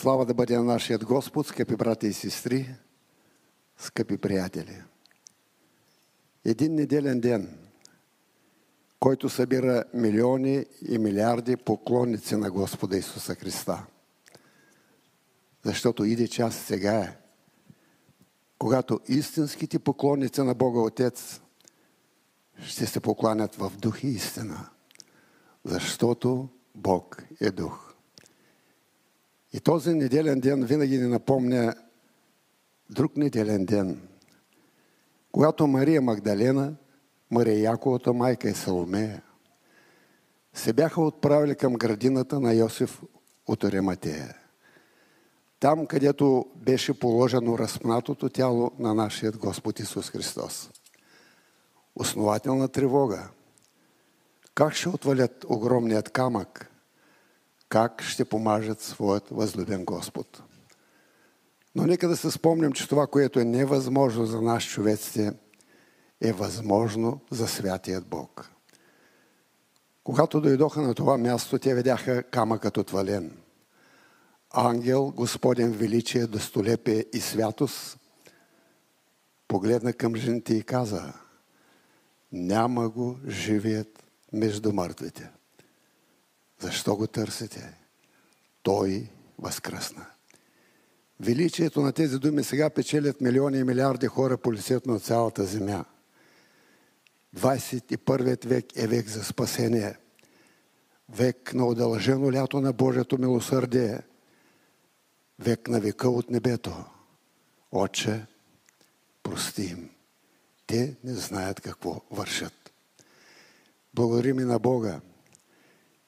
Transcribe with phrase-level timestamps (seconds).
[0.00, 2.74] Слава да бъде на нашият Господ, скъпи брати и сестри,
[3.76, 4.82] скъпи приятели.
[6.44, 7.58] Един неделен ден,
[9.00, 13.86] който събира милиони и милиарди поклонници на Господа Исуса Христа.
[15.62, 17.18] Защото иде час сега е,
[18.58, 21.40] когато истинските поклонници на Бога Отец
[22.62, 24.68] ще се покланят в дух и истина,
[25.64, 27.87] защото Бог е дух.
[29.52, 31.74] И този неделен ден винаги ни напомня
[32.90, 34.08] друг неделен ден,
[35.32, 36.74] когато Мария Магдалена,
[37.30, 39.22] Мария Яковата майка и Саломея
[40.54, 43.02] се бяха отправили към градината на Йосиф
[43.46, 44.36] от Орематея.
[45.60, 50.70] Там, където беше положено разпнатото тяло на нашия Господ Исус Христос.
[51.96, 53.28] Основателна тревога.
[54.54, 56.67] Как ще отвалят огромният камък–
[57.68, 60.42] как ще помажат своят възлюбен Господ.
[61.74, 65.32] Но нека да се спомним, че това, което е невъзможно за нас човеците,
[66.20, 68.50] е възможно за святият Бог.
[70.04, 73.36] Когато дойдоха на това място, те видяха камъкът отвален.
[74.50, 77.98] Ангел, Господен величие, достолепие и святост,
[79.48, 81.12] погледна към жените и каза,
[82.32, 85.30] няма го живият между мъртвите.
[86.60, 87.74] Защо го търсите?
[88.62, 90.06] Той възкръсна.
[91.20, 95.84] Величието на тези думи сега печелят милиони и милиарди хора по лицето на цялата земя.
[97.36, 99.96] 21 век е век за спасение.
[101.08, 104.00] Век на удължено лято на Божието милосърдие.
[105.38, 106.84] Век на века от небето.
[107.72, 108.26] Отче,
[109.22, 109.90] прости им.
[110.66, 112.72] Те не знаят какво вършат.
[113.94, 115.00] Благодарим и на Бога,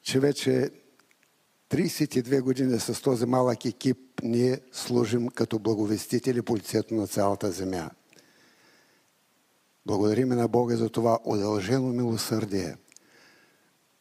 [0.01, 0.69] че вече
[1.69, 7.89] 32 години с този малък екип ние служим като благовестители по лицето на цялата земя.
[9.85, 12.75] Благодариме на Бога за това удължено милосърдие.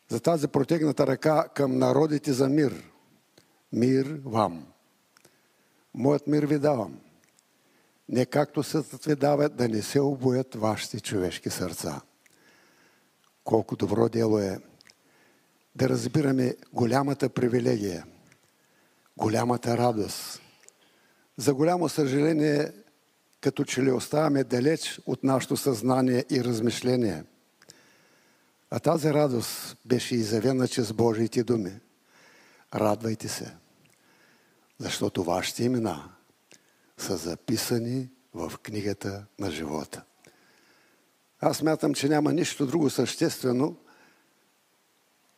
[0.08, 2.90] За тази протегната ръка към народите за мир.
[3.72, 4.66] Мир вам.
[5.94, 7.00] Моят мир ви давам.
[8.08, 12.00] Не както съдът ви дава да не се обоят вашите човешки сърца.
[13.44, 14.58] Колко добро дело е
[15.74, 18.06] да разбираме голямата привилегия,
[19.16, 20.40] голямата радост.
[21.36, 22.72] За голямо съжаление,
[23.40, 27.24] като че ли оставаме далеч от нашето съзнание и размишление.
[28.70, 31.80] А тази радост беше изявена чрез Божиите думи.
[32.74, 33.56] Радвайте се,
[34.78, 36.10] защото вашите имена
[36.98, 40.02] са записани в книгата на живота.
[41.40, 43.76] Аз мятам, че няма нищо друго съществено–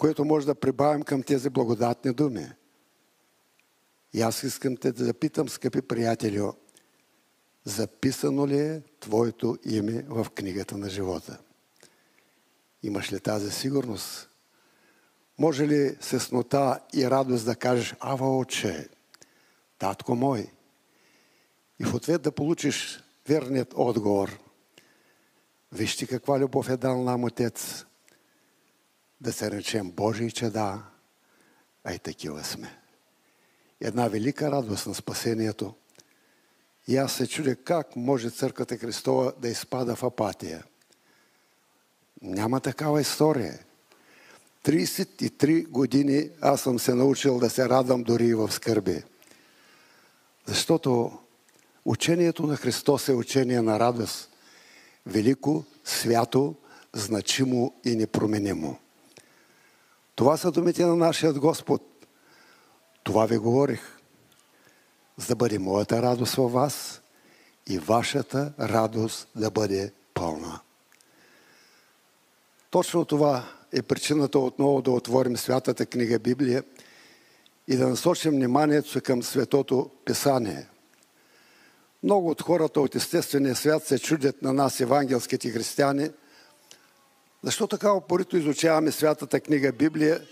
[0.03, 2.53] което може да прибавим към тези благодатни думи.
[4.13, 6.43] И аз искам те да запитам, скъпи приятели,
[7.65, 11.39] записано ли е Твоето име в книгата на живота?
[12.83, 14.29] Имаш ли тази сигурност?
[15.39, 18.89] Може ли с яснота и радост да кажеш, ава отче,
[19.79, 20.53] татко мой?
[21.79, 24.39] И в ответ да получиш верният отговор.
[25.73, 27.85] Вижте каква любов е дал нам Отец
[29.23, 30.83] да се речем Божии чеда,
[31.85, 32.79] а и такива сме.
[33.81, 35.75] Една велика радост на спасението.
[36.89, 40.65] И аз се чудя как може Църквата Христова да изпада в апатия.
[42.23, 43.59] Няма такава история.
[44.65, 49.03] 33 години аз съм се научил да се радвам дори и в скърби.
[50.47, 51.19] Защото
[51.85, 54.31] учението на Христос е учение на радост.
[55.07, 56.55] Велико, свято,
[56.93, 58.82] значимо и непроменимо.
[60.15, 61.83] Това са думите на нашия Господ.
[63.03, 63.81] Това ви говорих.
[65.17, 67.03] За да бъде моята радост във вас
[67.69, 70.61] и вашата радост да бъде пълна.
[72.71, 76.65] Точно това е причината отново да отворим святата книга Библия
[77.69, 80.67] и да насочим вниманието си към Светото Писание.
[82.03, 86.11] Много от хората от естествения свят се чудят на нас, евангелските християни–
[87.43, 90.27] защо така опорито изучаваме святата книга Библия?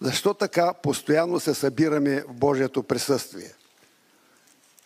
[0.00, 3.52] Защо така постоянно се събираме в Божието присъствие?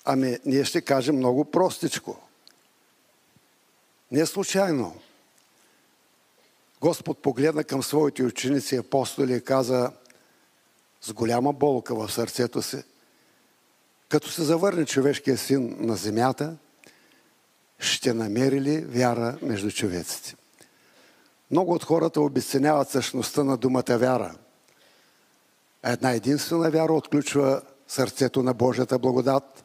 [0.05, 2.21] Ами, ние ще кажем много простичко.
[4.13, 5.01] Не случайно.
[6.81, 9.93] Господ погледна към своите ученици апостоли и каза
[11.01, 12.83] с голяма болка в сърцето си,
[14.09, 16.57] като се завърне човешкия син на земята,
[17.79, 20.35] ще намери ли вяра между човеците?
[21.51, 24.35] Много от хората обесценяват същността на думата вяра.
[25.85, 29.65] Една единствена вяра отключва сърцето на Божията благодат,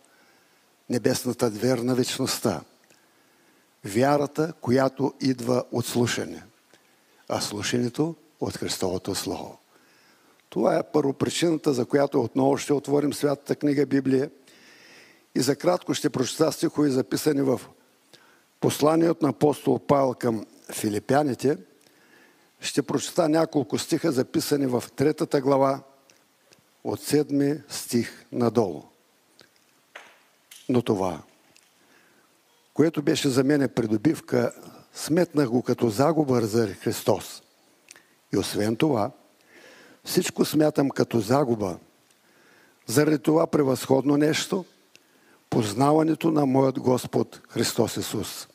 [0.89, 2.61] небесната двер на вечността.
[3.85, 6.43] Вярата, която идва от слушане,
[7.29, 9.57] а слушането от Христовото Слово.
[10.49, 14.29] Това е първопричината, за която отново ще отворим святата книга Библия
[15.35, 17.61] и за кратко ще прочета стихове записани в
[18.59, 21.57] посланието на апостол Павел към филипяните.
[22.65, 25.81] Ще прочета няколко стиха записани в третата глава
[26.83, 28.83] от седми стих надолу.
[30.69, 31.21] Но това,
[32.73, 34.51] което беше за мене придобивка,
[34.93, 37.43] сметнах го като загуба за Христос.
[38.33, 39.11] И освен това,
[40.03, 41.77] всичко смятам като загуба.
[42.87, 44.65] Заради това превъзходно нещо,
[45.49, 48.47] познаването на моят Господ Христос Исус.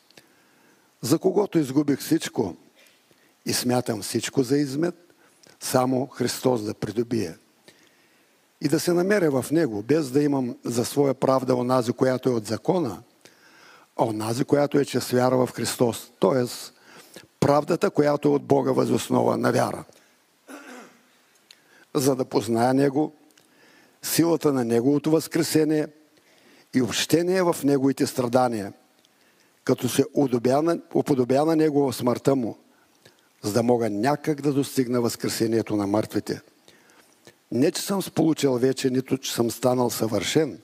[1.01, 2.55] За когото изгубих всичко
[3.45, 4.95] и смятам всичко за измет,
[5.59, 7.35] само Христос да придобие.
[8.61, 12.33] И да се намеря в Него, без да имам за своя правда онази, която е
[12.33, 13.01] от закона,
[13.97, 16.11] а онази, която е чрез вяра в Христос.
[16.19, 16.73] Тоест,
[17.39, 19.83] правдата, която е от Бога възоснова на вяра–
[21.95, 23.13] за да позная Него,
[24.01, 25.87] силата на Неговото възкресение
[26.73, 28.73] и общение в Неговите страдания,
[29.63, 30.05] като се
[30.95, 32.57] уподобя на Него в смъртта Му,
[33.41, 36.41] за да мога някак да достигна възкресението на мъртвите.
[37.51, 40.59] Не, че съм сполучил вече, нито че съм станал съвършен,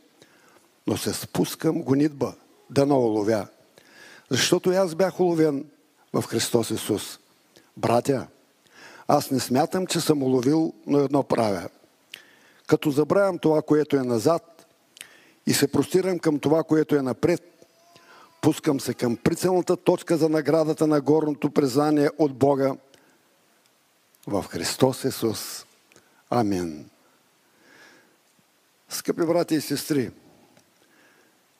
[0.87, 2.33] но се спускам гонитба,
[2.69, 3.47] да не уловя.
[4.29, 5.65] Защото аз бях уловен
[6.13, 7.19] в Христос Исус.
[7.77, 8.27] Братя,
[9.07, 11.69] аз не смятам, че съм уловил, но едно правя.
[12.67, 14.67] Като забравям това, което е назад
[15.47, 17.56] и се простирам към това, което е напред,
[18.41, 22.75] пускам се към прицелната точка за наградата на горното признание от Бога
[24.27, 25.65] в Христос Исус.
[26.29, 26.89] Амин.
[28.89, 30.11] Скъпи брати и сестри,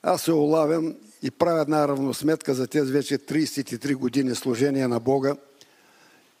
[0.02, 5.36] аз се олавям и правя една равносметка за тези вече 33 години служение на Бога–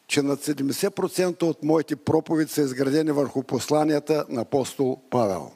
[0.08, 5.50] че над 70% от моите проповеди са изградени върху посланията на апостол Павел.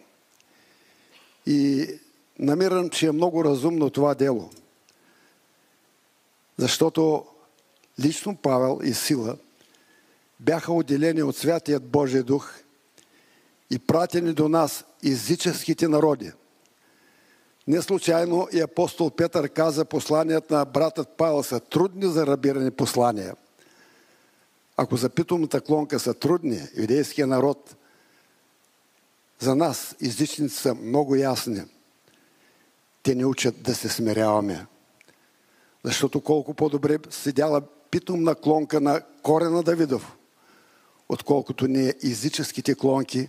[1.46, 1.87] И
[2.38, 4.50] намирам, че е много разумно това дело.
[6.62, 7.26] Защото
[8.00, 9.37] лично Павел и Сила
[10.41, 12.55] бяха отделени от Святият Божий Дух
[13.70, 16.32] и пратени до нас езическите народи.
[17.69, 23.35] Не случайно и апостол Петър каза посланията на братът Павел са трудни за рабиране послания.
[24.76, 27.76] Ако запитомата клонка са трудни, юдейския народ,
[29.38, 31.62] за нас езичници са много ясни.
[33.03, 34.67] Те ни учат да се смиряваме.
[35.84, 40.17] Защото колко по-добре седяла питомна клонка на корена Давидов,
[41.08, 43.29] отколкото ние езическите клонки,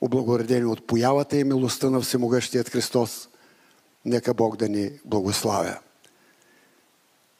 [0.00, 3.28] облагоредени от появата и милостта на Всемогъщият Христос.
[4.04, 5.78] Нека Бог да ни благославя.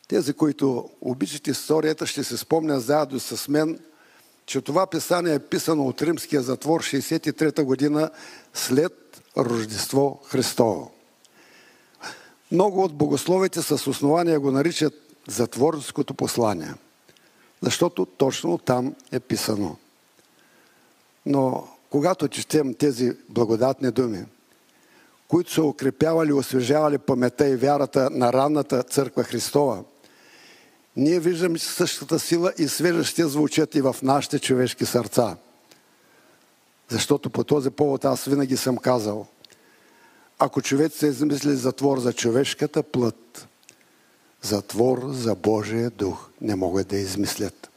[0.08, 3.78] Тези, които обичат историята, ще се спомнят заедно с мен,
[4.46, 8.10] че това писание е писано от римския затвор 63-та година
[8.54, 10.91] след Рождество Христово.
[12.52, 14.94] Много от богословите с основания го наричат
[15.28, 16.74] затворското послание,
[17.62, 19.76] защото точно там е писано.
[21.26, 24.24] Но когато четем тези благодатни думи,
[25.28, 29.84] които са укрепявали освежавали памета и вярата на ранната църква Христова–
[30.96, 35.36] ние виждаме същата сила и свежа ще звучат и в нашите човешки сърца.
[36.88, 39.26] Защото по този повод аз винаги съм казал,
[40.44, 43.48] ако човек се измисли затвор за човешката плът,
[44.42, 47.70] затвор за Божия дух не могат да измислят.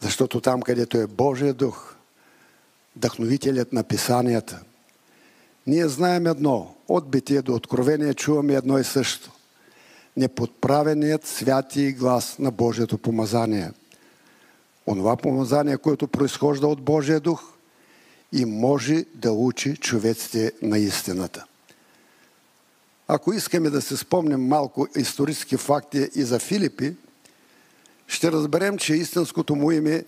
[0.00, 1.94] Защото там, където е Божия дух,
[2.96, 4.60] вдъхновителят на писанията,
[5.66, 9.30] ние знаем едно, от битие до откровение чуваме едно и също
[10.16, 13.70] неподправеният святи глас на Божието помазание.
[14.86, 17.52] Онова помазание, което произхожда от Божия дух
[18.32, 21.44] и може да учи човеците на истината.
[23.08, 26.96] Ако искаме да се спомним малко исторически факти и за Филипи,
[28.06, 30.04] ще разберем, че истинското му име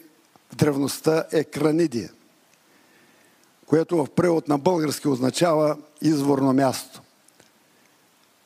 [0.52, 2.10] в древността е Кранидия,
[3.66, 7.02] което в превод на български означава изворно място.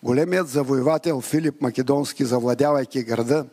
[0.03, 3.47] Големият завоевател Филип Македонски, завладявайки града,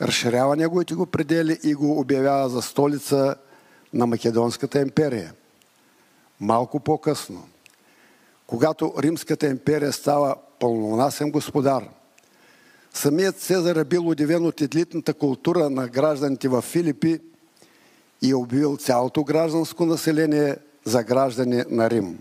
[0.00, 3.36] разширява неговите го предели и го обявява за столица
[3.96, 5.32] на Македонската империя.
[6.40, 7.48] Малко по-късно,
[8.46, 11.88] когато Римската империя става пълнонасен господар,
[12.94, 17.20] самият Цезар е бил удивен от едлитната култура на гражданите в Филипи
[18.22, 22.18] и е обявил цялото гражданско население за граждани на Рим.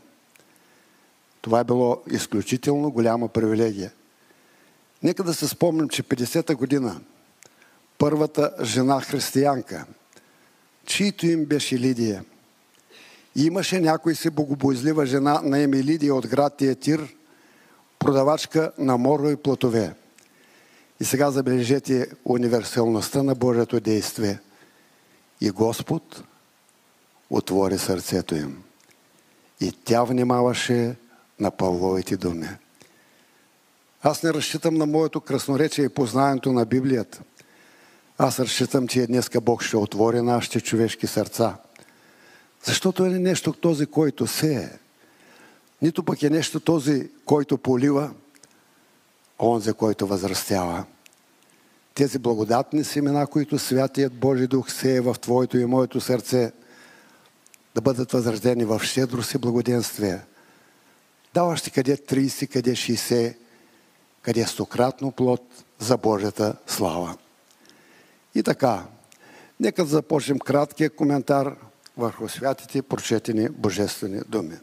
[1.42, 3.92] Това е било изключително голяма привилегия.
[5.04, 7.02] Нека да се спомним, че 50-та година
[7.98, 9.86] първата жена християнка,
[10.86, 12.26] чието им беше Лидия,
[13.36, 17.16] и имаше някой си богобоизлива жена на име Лидия от град Тиетир,
[18.00, 19.94] продавачка на моро и плотове.
[21.00, 24.40] И сега забележете универсалността на Божието действие.
[25.42, 26.24] И Господ
[27.30, 28.64] отвори сърцето им.
[29.62, 30.96] И тя внимаваше
[31.40, 32.50] на Павловите думи.
[34.02, 37.22] Аз не разчитам на моето красноречие и познанието на Библията.
[38.18, 41.56] Аз разчитам, че днеска Бог ще отвори нашите човешки сърца.
[42.64, 44.70] Защото е нещо този, който сее.
[45.82, 48.12] Нито пък е нещо този, който полива,
[49.40, 50.86] онзи, който възрастява.
[51.94, 56.52] Тези благодатни семена, които Святият Божи Дух сее в Твоето и моето сърце,
[57.76, 60.22] да бъдат възрождени в щедрост и благоденствие.
[61.34, 63.36] Даваш ти къде 30, къде 60,
[64.22, 65.42] къде стократно плод
[65.80, 67.18] за Божията слава.
[68.36, 68.86] И така,
[69.60, 71.56] нека започнем краткия коментар
[71.98, 74.58] върху святите прочетени божествени думи.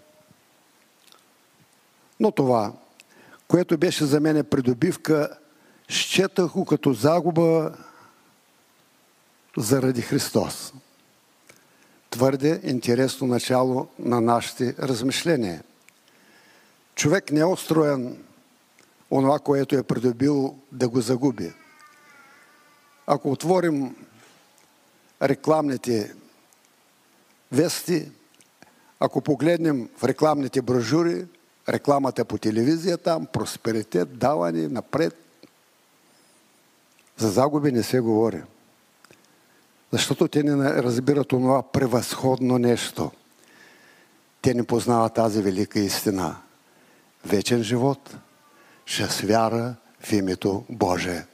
[2.21, 2.73] Но това,
[3.49, 5.39] което беше за мен придобивка,
[5.89, 7.73] счетах го като загуба
[9.57, 10.73] заради Христос.
[12.11, 15.63] Твърде интересно начало на нашите размишления.
[16.95, 18.25] Човек не е устроен
[19.11, 21.53] онова, което е придобил, да го загуби.
[23.07, 23.97] Ако отворим
[25.23, 26.15] рекламните
[27.53, 28.11] вести,
[29.01, 31.27] ако погледнем в рекламните брошури,
[31.69, 35.17] рекламата по телевизия там, просперитет, даване, напред,
[37.17, 38.43] за загуби не се говори.
[39.91, 43.11] Защото те не разбират това превъзходно нещо.
[44.43, 46.37] Те не познават тази велика истина.
[47.25, 48.17] Вечен живот–
[48.85, 51.27] чрез вяра в името Божие.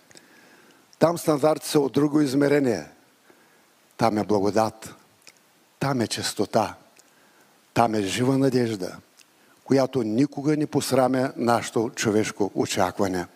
[0.98, 2.86] Там стандарти са от друго измерение.
[3.96, 4.94] Там е благодат.
[5.80, 6.74] Там е чистота.
[7.74, 8.96] Там е жива надежда,
[9.64, 13.26] която никога не посрамя нашето човешко очакване.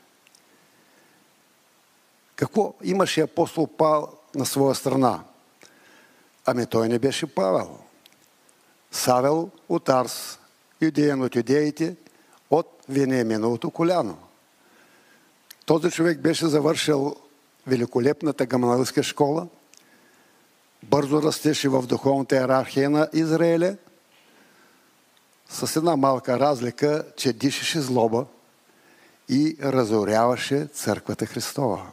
[2.37, 5.25] Какво имаше апостол Павел на своя страна?
[6.47, 7.79] Ами той не беше Павел.
[8.91, 10.39] Савел от Арс,
[10.81, 11.97] юдеен от юдеите,
[12.51, 14.19] от Вениаминовото коляно.
[15.67, 17.17] Този човек беше завършил
[17.67, 19.49] великолепната гамалска школа,
[20.83, 23.77] бързо растеше в духовната иерархия на Израеля,
[25.49, 28.27] с една малка разлика, че дишеше злоба
[29.29, 31.87] и разоряваше църквата Христова.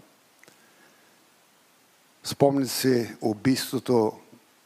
[2.24, 4.20] Спомните си убийството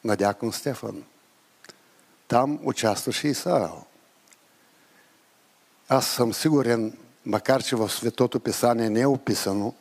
[0.03, 1.03] на дякон Стефан.
[2.27, 3.83] Там участваше и Савел.
[5.89, 9.73] Аз съм сигурен, макар че в Светото Писание не е описано,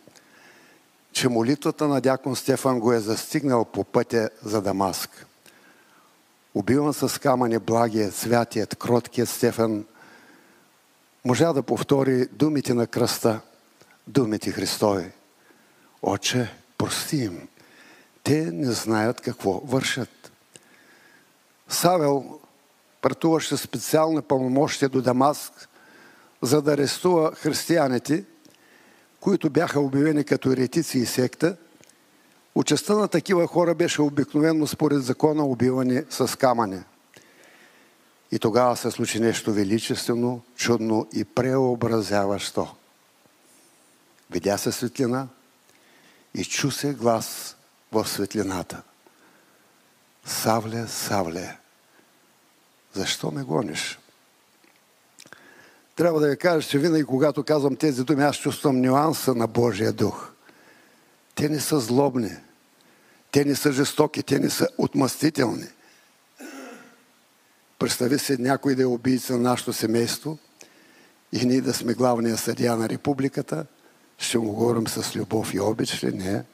[1.12, 5.26] че молитвата на дякон Стефан го е застигнал по пътя за Дамаск.
[6.54, 9.84] Убиван с камъни благият, святият, кроткият Стефан
[11.24, 13.40] можа да повтори думите на кръста,
[14.06, 15.10] думите Христови.
[16.02, 17.48] Отче, прости им.
[18.22, 20.32] Те не знаят какво вършат.
[21.68, 22.40] Савел
[23.00, 25.68] пътуваше специални пълномощия до Дамаск,
[26.42, 28.24] за да арестува християните,
[29.22, 31.56] които бяха обявени като еретици и секта,
[32.54, 36.82] участта на такива хора беше обикновено според закона убиване с камъне.
[38.32, 42.74] И тогава се случи нещо величествено, чудно и преобразяващо.
[44.30, 45.28] Видя се светлина
[46.34, 47.56] и чу се глас
[47.92, 48.82] в светлината.
[50.24, 51.58] Савле, Савле,
[52.94, 53.98] защо ме гониш?
[55.96, 59.92] Трябва да ви кажа, че винаги, когато казвам тези думи, аз чувствам нюанса на Божия
[59.92, 60.32] дух.
[61.34, 62.36] Те не са злобни.
[63.30, 64.22] Те не са жестоки.
[64.22, 65.66] Те не са отмъстителни.
[67.78, 70.38] Представи се някой да е убийца на нашето семейство
[71.32, 73.66] и ние да сме главния съдия на републиката.
[74.18, 76.12] Ще му говорим с любов и обич ли?
[76.12, 76.44] Не.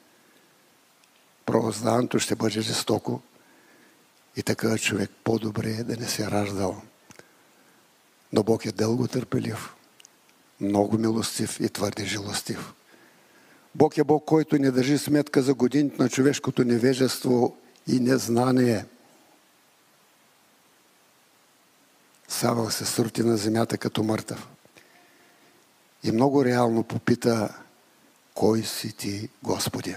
[1.47, 3.21] Правознанието ще бъде жестоко
[4.37, 6.83] и така човек по-добре е да не се раждал.
[8.33, 9.75] Но Бог е дълго търпелив,
[10.61, 12.73] много милостив и твърде жилостив.
[13.75, 17.57] Бог е Бог, който не държи сметка за годините на човешкото невежество
[17.87, 18.85] и незнание.
[22.29, 24.49] Савал се срути на земята като мъртъв.
[26.03, 27.55] И много реално попита,
[28.35, 29.97] кой си ти, Господи?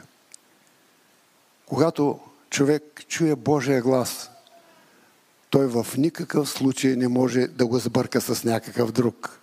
[1.65, 2.19] Когато
[2.49, 4.30] човек чуе Божия глас,
[5.51, 9.39] той в никакъв случай не може да го сбърка с някакъв друг.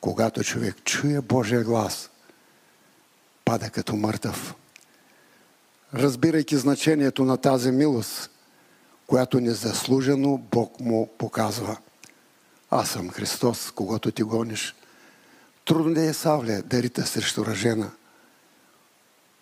[0.00, 2.10] Когато човек чуе Божия глас,
[3.44, 4.54] пада като мъртъв.
[5.94, 8.30] Разбирайки значението на тази милост,
[9.06, 11.76] която незаслужено Бог му показва.
[12.70, 14.74] Аз съм Христос, когато ти гониш.
[15.64, 17.90] Трудно да е Савле да рита срещу ръжена.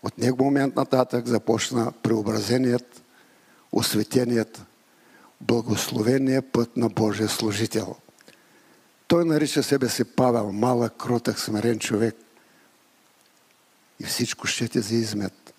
[0.03, 3.03] От него момент нататък започна преобразеният,
[3.73, 4.63] осветеният,
[5.41, 7.97] благословения път на Божия служител.
[9.09, 12.17] Той нарича себе си Павел, малък, кротък, смирен човек.
[14.01, 15.55] И всичко ще те заизмет.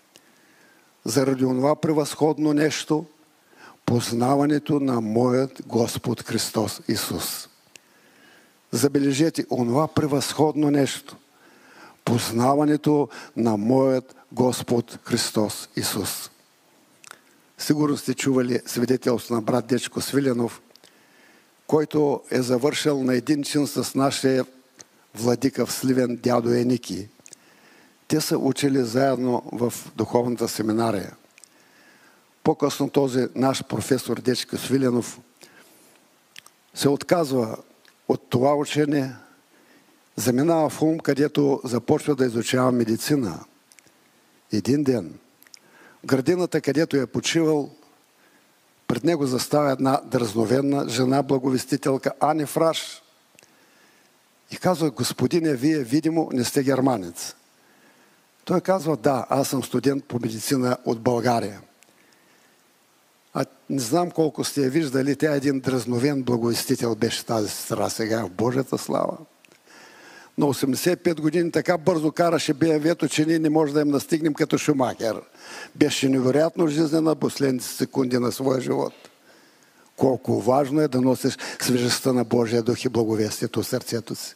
[1.05, 3.05] Заради това превъзходно нещо,
[3.85, 7.49] познаването на моят Господ Христос Исус.
[8.71, 11.15] Забележете, онова превъзходно нещо.
[12.05, 16.29] Познаването на моят Господ Христос Исус.
[17.57, 20.61] Сигурно сте чували свидетелство на брат Дечко Свиленов,
[21.67, 24.45] който е завършил на един чин с нашия
[25.15, 27.09] владика в Сливен дядо Еники.
[28.07, 31.15] Те са учили заедно в духовната семинария.
[32.43, 35.19] По-късно този наш професор Дечко Свиленов
[36.73, 37.57] се отказва
[38.07, 39.15] от това учение,
[40.15, 43.39] заминава в ум, където започва да изучава медицина.
[44.51, 45.19] Един ден–
[46.05, 47.69] градината, където е почивал,
[48.87, 53.01] пред него застава една дразновенна жена, благовестителка Ани Фраш.
[54.51, 57.35] И казва, господине, вие видимо не сте германец.
[58.45, 61.61] Той казва, да, аз съм студент по медицина от България.
[63.33, 67.89] А не знам колко сте я виждали, тя е един дразновен благовестител беше тази сестра
[67.89, 69.17] сега в Божията слава
[70.37, 74.57] на 85 години така бързо караше БМВ-то, че ние не може да им настигнем като
[74.57, 75.21] Шумахер.
[75.75, 78.93] Беше невероятно жизнена последните секунди на своя живот.
[79.95, 84.35] Колко важно е да носиш свежестта на Божия дух и благовестието в сърцето си.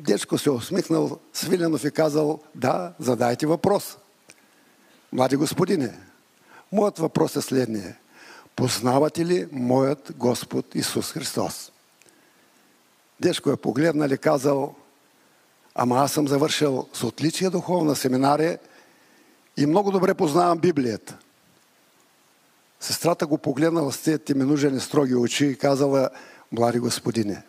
[0.00, 3.96] Дечко се усмихнал, Свиленов и казал, да, задайте въпрос.
[5.12, 5.98] Млади господине,
[6.72, 7.96] моят въпрос е следния.
[8.56, 11.71] Познавате ли моят Господ Исус Христос?
[13.20, 14.74] Дешко е погледнал и казал,
[15.74, 18.58] ама аз съм завършил с отличие духовна семинария
[19.56, 21.18] и много добре познавам Библията.
[22.80, 26.10] Сестрата го погледнала с тези ми нужени строги очи и казала,
[26.52, 27.42] млади господине,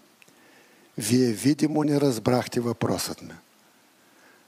[0.97, 3.34] вие видимо не разбрахте въпросът ми.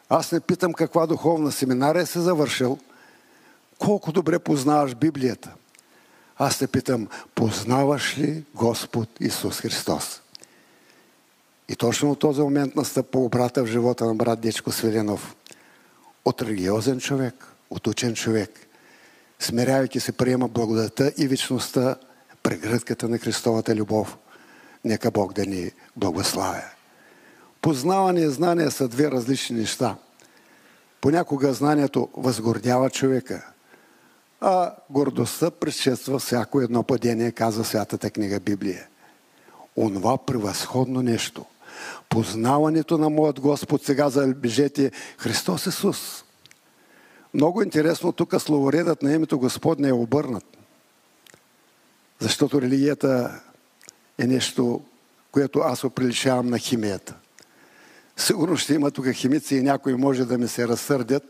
[0.10, 2.78] Аз не питам каква духовна семинария се завършил,
[3.80, 5.54] колко добре познаваш Библията.
[6.38, 10.21] Аз те питам, познаваш ли Господ Исус Христос?
[11.69, 15.36] И точно от този момент настъпва обрата в живота на брат Дечко Свиленов.
[16.25, 18.67] От религиозен човек, от учен човек,
[19.39, 21.95] смирявайки се приема благодата и вечността,
[22.43, 24.17] прегръдката на Христовата любов.
[24.84, 26.63] Нека Бог да ни благославя.
[27.62, 29.95] Познаване и знание са две различни неща.
[31.01, 33.45] Понякога знанието възгордява човека,
[34.41, 38.88] а гордостта предшества всяко едно падение, казва Святата книга Библия.
[39.78, 41.45] Онова превъзходно нещо–
[42.09, 46.23] Познаването на моят Господ, сега забежете Христос Исус.
[47.33, 50.45] Много интересно, тук словоредът на името Господне е обърнат.
[52.19, 53.41] Защото религията
[54.17, 54.81] е нещо,
[55.31, 57.15] което аз оприличавам на химията.
[58.17, 61.23] Сигурно ще има тук химици и някои може да ми се разсърдят,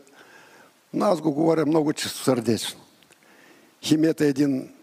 [0.92, 2.80] но аз го говоря много чисто сърдечно.
[3.82, 4.75] Химията е един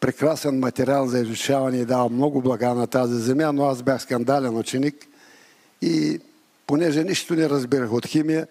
[0.00, 4.56] прекрасен материал за изучаване и дава много блага на тази земя, но аз бях скандален
[4.56, 5.06] ученик
[5.82, 6.20] и
[6.66, 8.46] понеже нищо не разбирах от химия,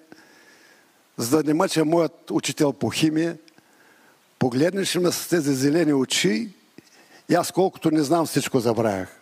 [1.17, 3.37] за да не мъча моят учител по химия,
[4.39, 6.49] погледнеш ме с тези зелени очи
[7.29, 9.19] и аз колкото не знам всичко забравях.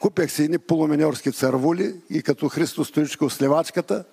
[0.00, 4.04] Купех си едни полуменьорски цървули и като Христо Стоичко с левачката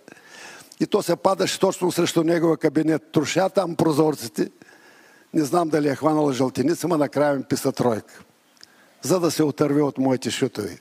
[0.80, 3.12] и то се падаше точно срещу негова кабинет.
[3.12, 4.50] Труша там прозорците–
[5.34, 8.19] не знам дали е хванала жълтеница, но накрая ми писа тройка.
[9.02, 10.80] За да се отърви от моите шутови.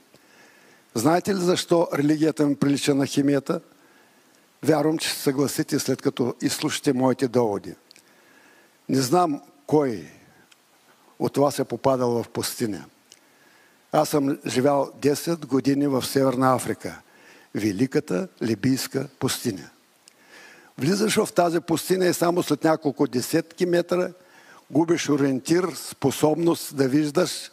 [0.94, 3.60] Знаете ли защо религията ми прилича на химията?
[4.62, 7.74] Вярвам, че ще съгласите след като изслушате моите доводи.
[8.88, 10.04] Не знам кой
[11.18, 12.84] от вас е попадал в пустиня.
[13.92, 17.00] Аз съм живял 10 години в Северна Африка.
[17.54, 19.70] Великата либийска пустиня.
[20.78, 24.12] Влизаш в тази пустиня и само след няколко десетки метра
[24.72, 27.50] губиш ориентир, способност да виждаш,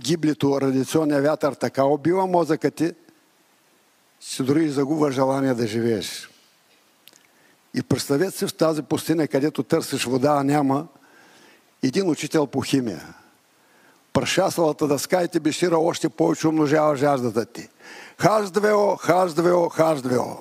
[0.00, 2.92] гиблито радиационния вятър така убива мозъка ти,
[4.20, 6.30] че дори загубва желание да живееш.
[7.74, 10.86] И представете се в тази пустиня, където търсиш вода, а няма,
[11.82, 13.14] един учител по химия.
[14.12, 17.68] Прашасалата дъска и ти бешира още повече умножава жаждата ти.
[18.18, 20.40] H2O, H2O, H2O.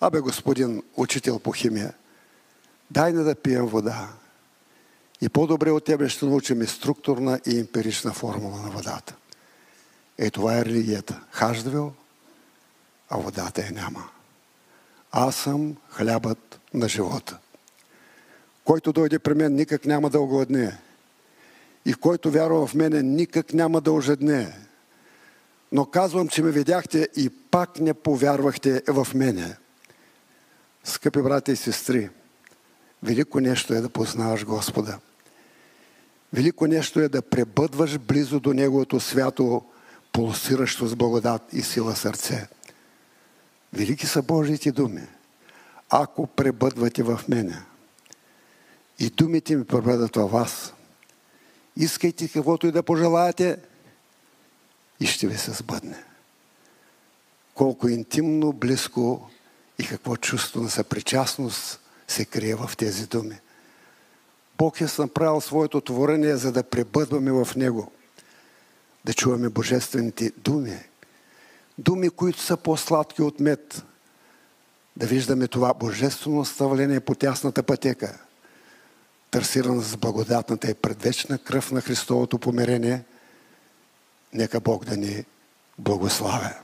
[0.00, 1.92] Абе, господин учител по химия,
[2.90, 4.08] дай не да пием вода.
[5.20, 9.14] И по-добре от тебе ще научим и структурна и емпирична формула на водата.
[10.18, 11.20] Е, това е религията.
[11.34, 11.90] H2O,
[13.10, 14.08] а водата е няма.
[15.12, 17.38] Аз съм хлябът на живота.
[18.64, 20.78] Който дойде при мен, никак няма да огладне.
[21.86, 24.58] И който вярва в мене, никак няма да ожедне.
[25.72, 29.56] Но казвам, че ме видяхте и пак не повярвахте в мене.
[30.84, 32.10] Скъпи брати и сестри,
[33.02, 34.98] велико нещо е да познаваш Господа.
[36.32, 39.62] Велико нещо е да пребъдваш близо до Неговото свято,
[40.12, 42.48] пулсиращо с благодат и сила сърце.
[43.72, 45.06] Велики са Божиите думи.
[45.90, 47.62] Ако пребъдвате в мене
[48.98, 50.74] и думите ми пребъдат във вас,
[51.76, 53.58] искайте каквото и да пожелаете
[55.00, 56.04] и ще ви се сбъдне.
[57.54, 59.30] Колко интимно, близко
[59.78, 63.40] и какво чувство на съпричастност се крие в тези думи.
[64.58, 67.92] Бог е направил своето творение, за да пребъдваме в Него,
[69.04, 70.78] да чуваме божествените думи,
[71.78, 73.82] думи, които са по-сладки от мед,
[74.96, 78.18] да виждаме това божествено ставление по тясната пътека,
[79.30, 83.04] търсирана с благодатната и предвечна кръв на Христовото помирение,
[84.32, 85.24] нека Бог да ни
[85.78, 86.54] благославя.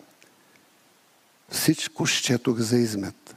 [1.50, 3.37] Всичко щетох за измет.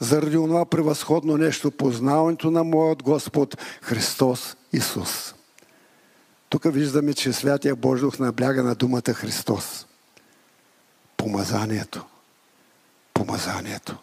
[0.00, 5.34] Заради това превъзходно нещо, познаването на моят Господ Христос Исус.
[6.48, 9.86] Тук виждаме, че Святия Бождух набляга на думата Христос.
[11.16, 12.04] Помазанието.
[13.14, 13.96] Помазанието.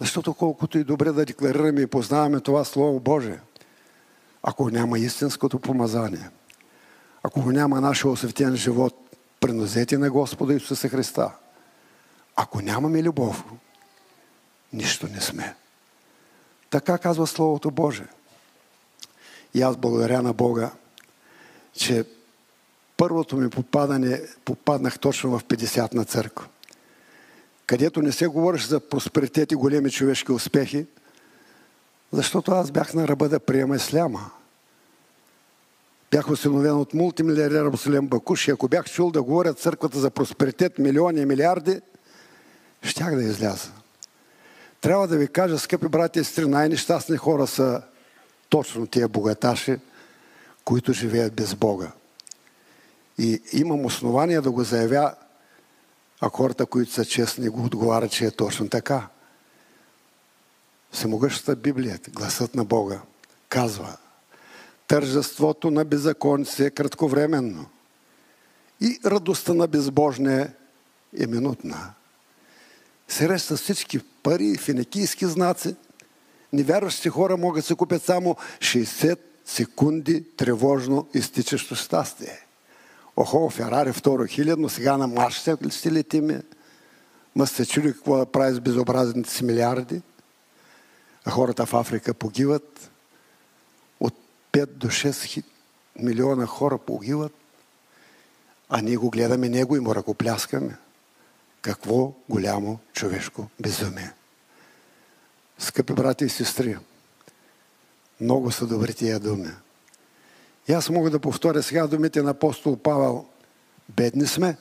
[0.00, 3.40] Защото колкото и добре да декларираме и познаваме това Слово Божие,
[4.42, 6.30] ако няма истинското помазание,
[7.22, 11.30] ако няма нашия осветен живот, пренозете на Господа Исуса Христа,
[12.36, 13.44] ако нямаме любов,
[14.72, 15.54] нищо не сме.
[16.70, 18.06] Така казва Словото Божие.
[19.54, 20.70] И аз благодаря на Бога,
[21.72, 22.04] че
[22.96, 26.46] първото ми попадане, попаднах точно в 50 на църква,
[27.66, 30.86] където не се говориш за просперитет и големи човешки успехи,
[32.12, 34.30] защото аз бях на ръба да приема исляма.
[36.10, 40.78] Бях осиновен от мултимилиардер Абсолем Бакуш и ако бях чул да говорят църквата за просперитет,
[40.78, 41.80] милиони и милиарди,
[42.82, 43.70] щях да изляза.
[44.80, 47.82] Трябва да ви кажа, скъпи брати и сестри, най-нещастни хора са
[48.48, 49.78] точно тия богаташи,
[50.64, 51.92] които живеят без Бога.
[53.18, 55.14] И имам основания да го заявя,
[56.20, 59.08] а хората, които са честни, го отговарят, че е точно така.
[60.92, 63.00] Всемогъщата Библия, гласът на Бога,
[63.48, 63.96] казва,
[64.88, 67.66] тържеството на беззаконци е кратковременно
[68.80, 70.54] и радостта на безбожне
[71.18, 71.94] е минутна.
[73.10, 75.76] Среща всички пари финикийски знаци.
[76.52, 82.46] Невярващите хора могат да се купят само 60 секунди тревожно изтичащо щастие.
[83.16, 86.42] Охо, Ферари второ хилядно, сега на Марш ще летиме.
[87.36, 90.02] Ма сте чули какво да прави с безобразните си милиарди?
[91.24, 92.90] А хората в Африка погиват.
[94.00, 94.14] От
[94.52, 95.42] 5 до 6
[95.98, 97.32] милиона хора погиват.
[98.68, 100.76] А ние го гледаме него и му ръкопляскаме.
[101.62, 104.12] Какво голямо човешко безумие.
[105.58, 106.76] Скъпи брати и сестри,
[108.20, 109.50] много са добри тия думи.
[110.68, 113.26] И аз мога да повторя сега думите на апостол Павел.
[113.88, 114.56] Бедни сме,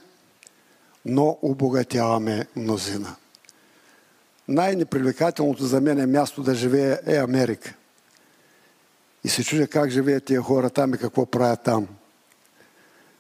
[1.06, 3.16] но обогатяваме мнозина.
[4.48, 7.74] Най-непривлекателното за мен е място да живее е Америка.
[9.24, 11.88] И се чудя как живеят тия хора там и какво правят там.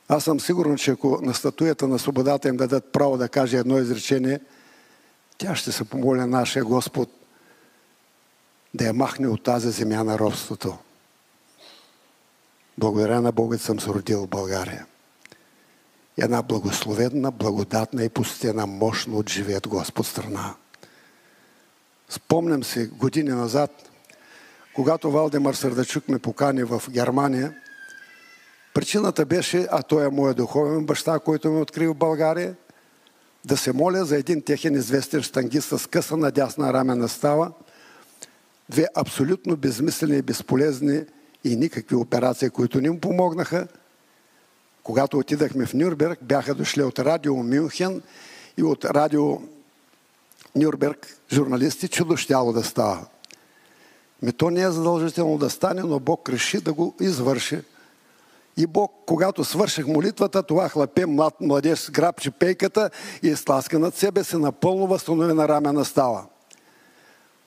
[0.10, 3.78] Аз съм сигурен, че ако на статуята на свободата им дадат право да каже едно
[3.78, 4.40] изречение,
[5.38, 7.10] тя ще се помоля нашия Господ
[8.74, 10.78] да я махне от тази земя на робството.
[12.78, 14.86] Благодаря на Бога, съм се родил в България.
[16.18, 20.56] Една благословена, благодатна и посетена мощно от живеят Господ страна.
[22.10, 23.90] Спомням се години назад,
[24.76, 27.56] когато Валдемар Сърдачук ме покани в Германия,
[28.80, 32.56] причината беше, а той е моят духовен баща, който ме откри в България,
[33.46, 37.52] да се моля за един техен известен штангист с къса надясна рамена става–
[38.70, 41.02] две абсолютно безмислени и безполезни
[41.44, 43.68] и никакви операции, които ни му помогнаха.
[44.84, 48.02] Когато отидахме в Нюрнберг, бяха дошли от радио Мюнхен
[48.58, 49.42] и от радио
[50.56, 53.06] Нюрнберг журналисти, чудо щяло да става.
[54.22, 57.62] Ми то не е задължително да стане, но Бог реши да го извърши.
[58.58, 62.90] И Бог, когато свърших молитвата, това хлапе млад младеж грабче пейката
[63.24, 66.26] и сласка над себе си напълно възстановена рамена става.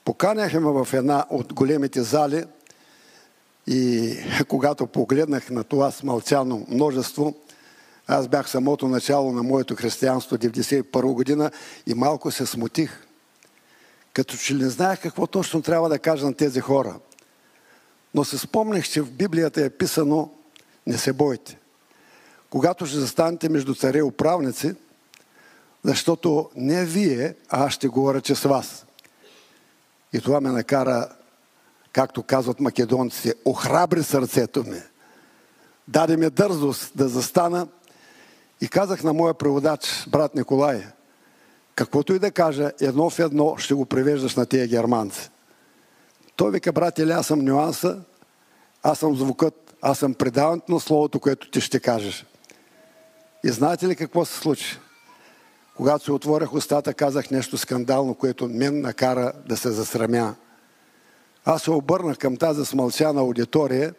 [0.05, 2.43] Поканяха ме в една от големите зали
[3.67, 4.15] и
[4.47, 7.33] когато погледнах на това смълчано множество,
[8.07, 11.51] аз бях самото начало на моето християнство 1991 година
[11.87, 13.07] и малко се смутих.
[14.13, 16.95] Като че не знаех какво точно трябва да кажа на тези хора.
[18.13, 20.29] Но се спомнях, че в Библията е писано
[20.87, 21.59] не се бойте.
[22.49, 24.75] Когато ще застанете между царе и управници,
[25.83, 28.85] защото не вие, а аз ще говоря, че с вас.
[30.13, 31.09] И това ме накара,
[31.91, 34.81] както казват македонците, охрабри сърцето ми.
[35.87, 37.67] Даде ми дързост да застана
[38.61, 40.83] и казах на моя преводач, брат Николай,
[41.75, 45.29] каквото и да кажа, едно в едно ще го превеждаш на тия германци.
[46.35, 47.99] Той вика, брат, аз съм нюанса,
[48.83, 52.25] аз съм звукът, аз съм предаването на словото, което ти ще кажеш.
[53.43, 54.79] И знаете ли какво се случи?
[55.75, 60.35] Когато се отворях устата, казах нещо скандално, което мен накара да се засрамя.
[61.45, 63.93] Аз се обърнах към тази смълчана аудитория,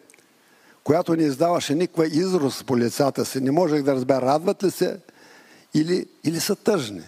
[0.84, 3.40] която не издаваше никаква израз по лицата си.
[3.40, 4.98] Не можех да разбера радват ли се
[5.74, 7.02] или, или са тъжни.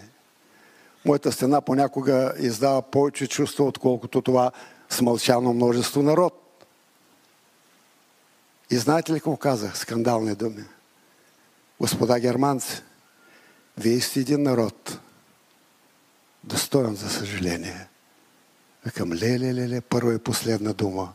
[1.05, 4.51] Моята стена понякога издава повече чувства, отколкото това
[4.91, 6.46] смълчано множество народ.
[8.71, 9.79] И знаете ли какво казах?
[9.79, 10.65] Скандални думи.
[11.81, 12.83] Господа германци,
[13.79, 14.99] вие сте един народ,
[16.45, 17.89] достоен за съжаление.
[18.85, 21.13] Викам, леле, леле, първа и последна дума.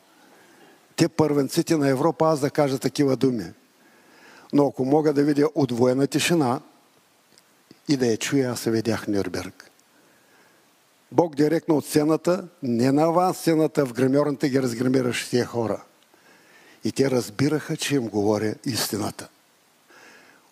[0.96, 3.54] Те първенците на Европа, аз да кажа такива думи.
[4.54, 6.62] Но ако мога да видя отвоена тишина
[7.88, 9.72] и да я чуя, аз се видях Нюрнберг.
[11.12, 15.84] Бог директно от сцената, не на аванс сцената, в гримьорните ги разгримираше тия хора.
[16.84, 19.28] И те разбираха, че им говоря истината.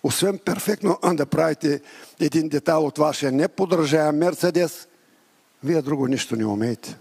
[0.03, 1.81] Освен перфектно да правите
[2.19, 4.87] един детал от вашия неподражаем Мерцедес,
[5.63, 6.97] вие друго нищо не умеете.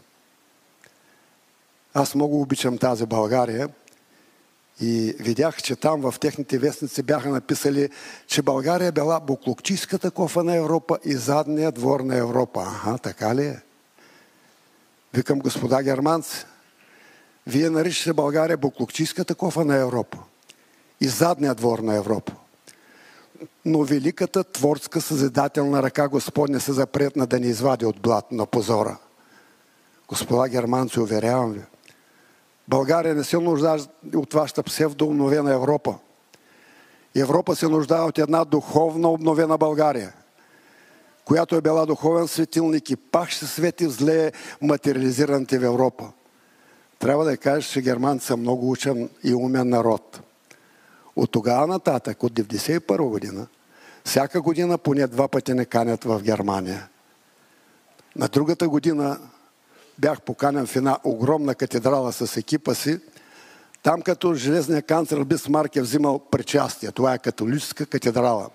[1.94, 3.68] Аз много обичам тази България
[4.80, 7.90] и видях, че там в техните вестници бяха написали,
[8.26, 12.66] че България била буклукчийската кофа на Европа и задния двор на Европа.
[12.66, 13.60] Ага, така ли е?
[15.14, 16.46] Викам, господа германци,
[17.48, 20.18] вие наричате България буклукчийската кофа на Европа
[21.00, 22.32] и задния двор на Европа.
[23.64, 28.98] Но великата творска съзидателна ръка Господня се запретна да ни извади от блат на позора.
[30.08, 31.60] Господа германци, уверявам ви,
[32.68, 33.78] България не се нуждае
[34.14, 35.94] от вашата псевдообновена Европа.
[37.16, 40.12] Европа се нуждае от една духовна обновена България,
[41.24, 44.32] която е била духовен светилник и пак ще свети в зле
[44.62, 46.12] материализираните в Европа.
[46.98, 50.20] Трябва да кажеш, че германци са много учен и умен народ.
[51.16, 53.46] От тогава нататък, от 1991 година,
[54.04, 56.88] всяка година поне два пъти не канят в Германия.
[58.16, 59.18] На другата година
[59.98, 63.00] бях поканен в една огромна катедрала с екипа си.
[63.82, 66.92] Там като железния канцлер Бисмарк е взимал причастие.
[66.92, 68.50] Това е католическа катедрала.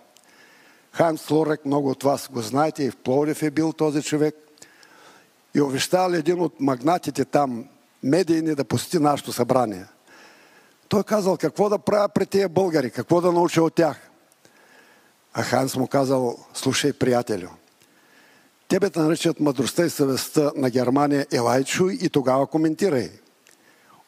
[0.92, 4.36] Хайнц Лорек, много от вас го знаете, и в Пловдив е бил този човек.
[5.56, 7.66] И обещал един от магнатите там,
[8.04, 9.86] медийни, да посети нашето събрание.
[10.88, 14.10] Той казал, какво да правя при тия българи, какво да науча от тях.
[15.34, 17.50] А Ханс му казал, слушай, приятелю,
[18.74, 23.12] Тебе те наричат мъдростта и съвестта на Германия Елай и тогава коментирай.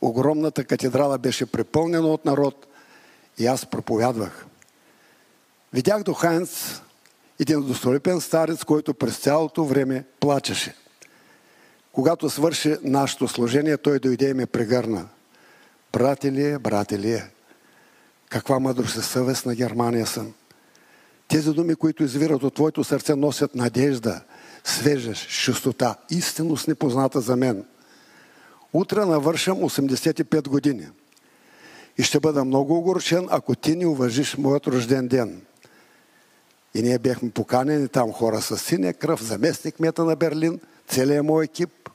[0.02, 2.68] Огромната катедрала беше препълнена от народ
[3.38, 4.46] и аз проповядвах.
[5.74, 6.82] Видях до Хайнц
[7.40, 10.76] един достолепен старец, който през цялото време плачеше.
[11.96, 15.08] Когато свърши нашето служение, той дойде и ме прегърна.
[15.94, 16.32] Брате
[17.00, 17.30] ли е?
[18.30, 20.34] Каква мъдрост и съвест на Германия съм.
[21.28, 24.22] Тези думи, които извират от твоето сърце, носят надежда–
[24.64, 27.66] свежеж, чистота, истинност непозната за мен.
[28.74, 30.88] Утре навършам 85 години.
[31.98, 35.42] И ще бъда много огорчен, ако ти не уважиш моят рожден ден.
[36.74, 41.46] И ние бяхме поканени там хора с синя кръв, заместник мета на Берлин, целият мой
[41.46, 41.90] екип.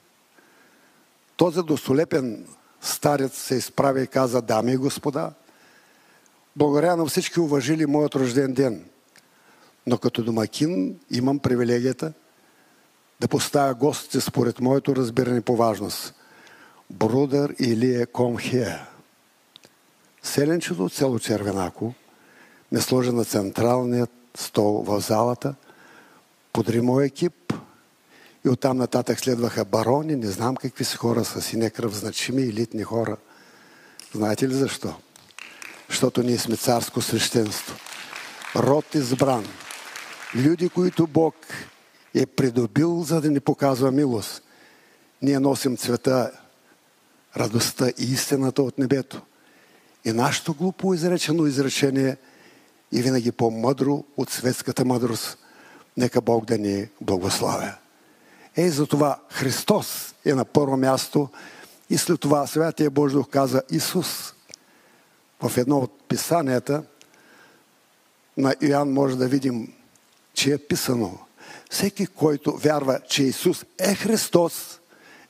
[1.36, 2.46] Този достолепен
[2.80, 5.32] старец се изправи и каза, дами и господа,
[6.56, 8.84] благодаря на всички уважили моят рожден ден.
[9.86, 12.12] Но като домакин имам привилегията
[13.20, 16.14] да поставя гостите според моето разбиране по важност.
[16.90, 18.78] Брудър Илия Комхе.
[20.22, 21.94] Селенчето село Червенако
[22.72, 25.54] ме сложи на централният стол в залата,
[26.52, 27.39] подри мой екип
[28.44, 32.82] И оттам нататък следваха барони, не знам какви са хора, са си некръв значими елитни
[32.82, 33.16] хора.
[34.14, 34.94] Знаете ли защо?
[35.88, 37.74] Защото ние сме царско свещенство.
[38.56, 39.46] Род избран.
[40.34, 41.34] Люди, които Бог
[42.14, 44.42] е придобил, за да ни показва милост.
[45.22, 46.30] Ние носим цвета,
[47.36, 49.22] радостта и истината от небето.
[50.04, 52.16] И нашето глупо изречено изречение
[52.92, 55.38] и винаги по-мъдро от светската мъдрост.
[55.96, 57.74] Нека Бог да ни благославя.
[58.56, 61.28] Ей, затова Христос е на първо място
[61.90, 64.34] и след това Святия Божий Дух каза Исус.
[65.42, 66.82] В едно от писанията
[68.36, 69.72] на Иоанн може да видим,
[70.34, 71.18] че е писано
[71.70, 74.80] всеки, който вярва, че Исус е Христос,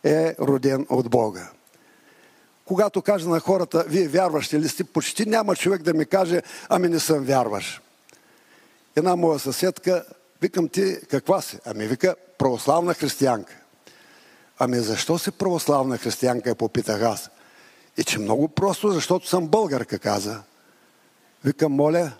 [0.05, 1.51] е роден от Бога.
[2.65, 6.89] Когато кажа на хората, вие вярващи ли сте, почти няма човек да ми каже, ами
[6.89, 7.81] не съм вярваш.
[8.97, 10.05] Една моя съседка,
[10.43, 11.59] викам ти, каква си?
[11.65, 13.57] Ами вика, православна християнка.
[14.59, 17.31] Ами защо си православна християнка, попитах аз.
[17.97, 20.43] И че много просто, защото съм българка, каза.
[21.45, 22.13] Викам, моля,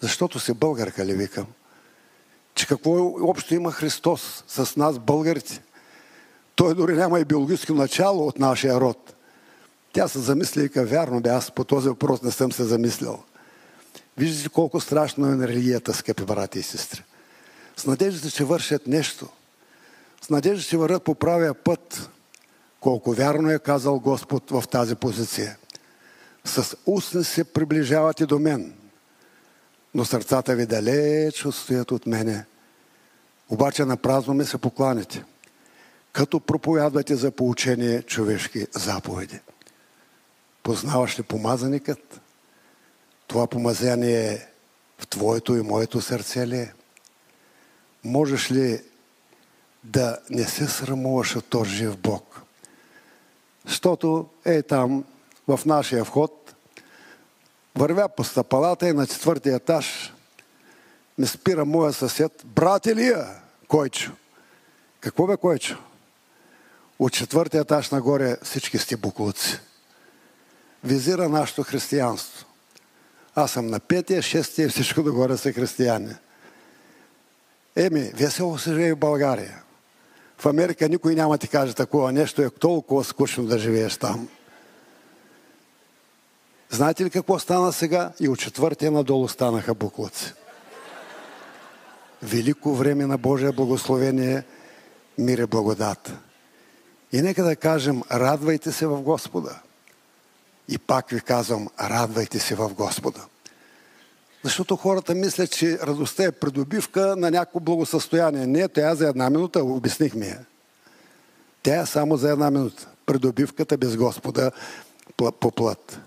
[0.00, 1.46] защото си българка ли, викам.
[2.54, 5.62] Че какво общо има Христос с нас, българите?
[6.54, 9.14] Той дори няма и биологическо начало от нашия род.
[9.92, 13.22] Тя се замисли и ка, вярно бе, аз по този въпрос не съм се замислял.
[14.16, 17.04] Виждате колко страшно е на религията, скъпи брати и сестри.
[17.80, 19.28] С надеждата, че вършат нещо.
[20.22, 22.10] С надежда, че върват по правия път.
[22.80, 25.56] Колко вярно е казал Господ в тази позиция.
[26.44, 28.74] С устни се приближавате до мен,
[29.94, 32.44] но сърцата ви далеч отстоят от мене.
[33.48, 35.24] Обаче на празно ме се покланяте,
[36.12, 39.40] като проповядвате за поучение човешки заповеди.
[40.62, 42.20] Познаваш ли помазаникът?
[43.26, 44.48] Това помазание
[44.98, 46.72] в твоето и моето сърце ли е?
[48.04, 48.82] Можеш ли
[49.84, 52.40] да не се срамуваш от този жив Бог?
[53.66, 55.04] Защото е там,
[55.48, 56.54] в нашия вход,
[57.76, 60.12] вървя по стъпалата и на четвъртия етаж
[61.18, 62.42] ме спира моя съсед.
[62.44, 63.26] Брат Илия,
[63.68, 64.12] Койчо.
[65.00, 65.78] Какво бе Койчо?
[66.98, 69.60] От четвъртия етаж нагоре всички сте буклуци.
[70.84, 72.46] Визира нашето християнство.
[73.34, 76.14] Аз съм на петия, шестия, всичко догоре са християни.
[77.76, 79.62] Еми, весело се живее в България.
[80.38, 84.28] В Америка никой няма ти каже такова нещо, е толкова скучно да живееш там.
[86.70, 88.12] Знаете ли какво стана сега?
[88.20, 90.32] И от четвъртия надолу станаха буклуци.
[92.22, 94.42] Велико време на Божие благословение,
[95.18, 96.12] мир и благодат.
[97.12, 99.60] И нека да кажем, радвайте се в Господа.
[100.68, 103.20] И пак ви казвам, радвайте се в Господа.
[104.44, 108.46] Защото хората мислят, че радостта е придобивка на някакво благосъстояние.
[108.46, 110.44] Не, тя за една минута, обяснихме я.
[111.62, 112.88] Тя е само за една минута.
[113.06, 114.50] Придобивката без Господа
[115.16, 116.00] по плът.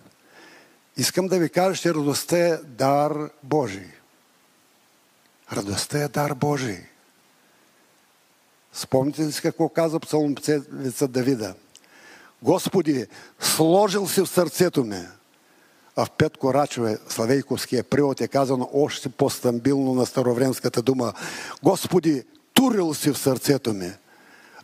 [0.97, 3.87] Искам да ви кажа, че радостта е дар Божий.
[5.51, 6.79] Радостта е дар Божий.
[8.73, 11.55] Спомните ли си какво каза псалмопевеца Давида?
[12.43, 13.07] Господи,
[13.39, 15.01] сложил си в сърцето ми
[15.95, 21.13] а в Петко Рачове, Славейковския превод е казано още по-стамбилно на старовремската дума.
[21.63, 23.91] Господи, турил си в сърцето ми.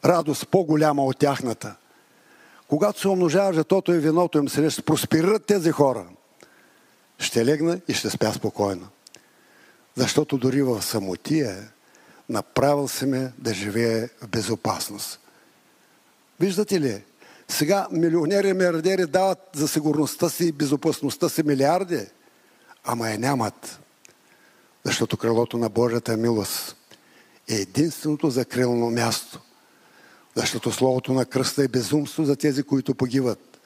[0.05, 1.75] Радост по-голяма от тяхната.
[2.67, 6.05] Когато се умножава жетото и виното им се ще просперират тези хора.
[7.17, 8.87] Ще легна и ще спя спокойно.
[9.95, 11.71] Защото дори в самотия
[12.29, 15.19] направил се ме да живее в безопасност.
[16.39, 17.03] Виждате ли,
[17.49, 22.05] сега милионери и милиардери дават за сигурността си и безопасността си милиарди,
[22.83, 23.79] ама я нямат.
[24.83, 26.75] Защото крилото на Божията милост
[27.47, 29.41] е единственото закрилно място.
[30.35, 33.59] Защото Словото на кръста е безумство за тези, които погиват.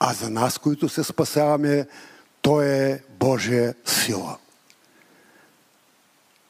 [0.00, 1.86] А за нас, които се спасяваме,
[2.42, 4.38] то е Божия сила.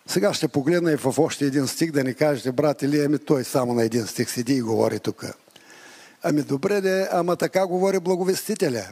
[0.06, 3.44] Сега ще погледна и в още един стих да ни кажете, брат или ами той
[3.44, 5.24] само на един стих седи и говори тук.
[6.26, 8.88] Ами добре де, ама така говори благовестителя.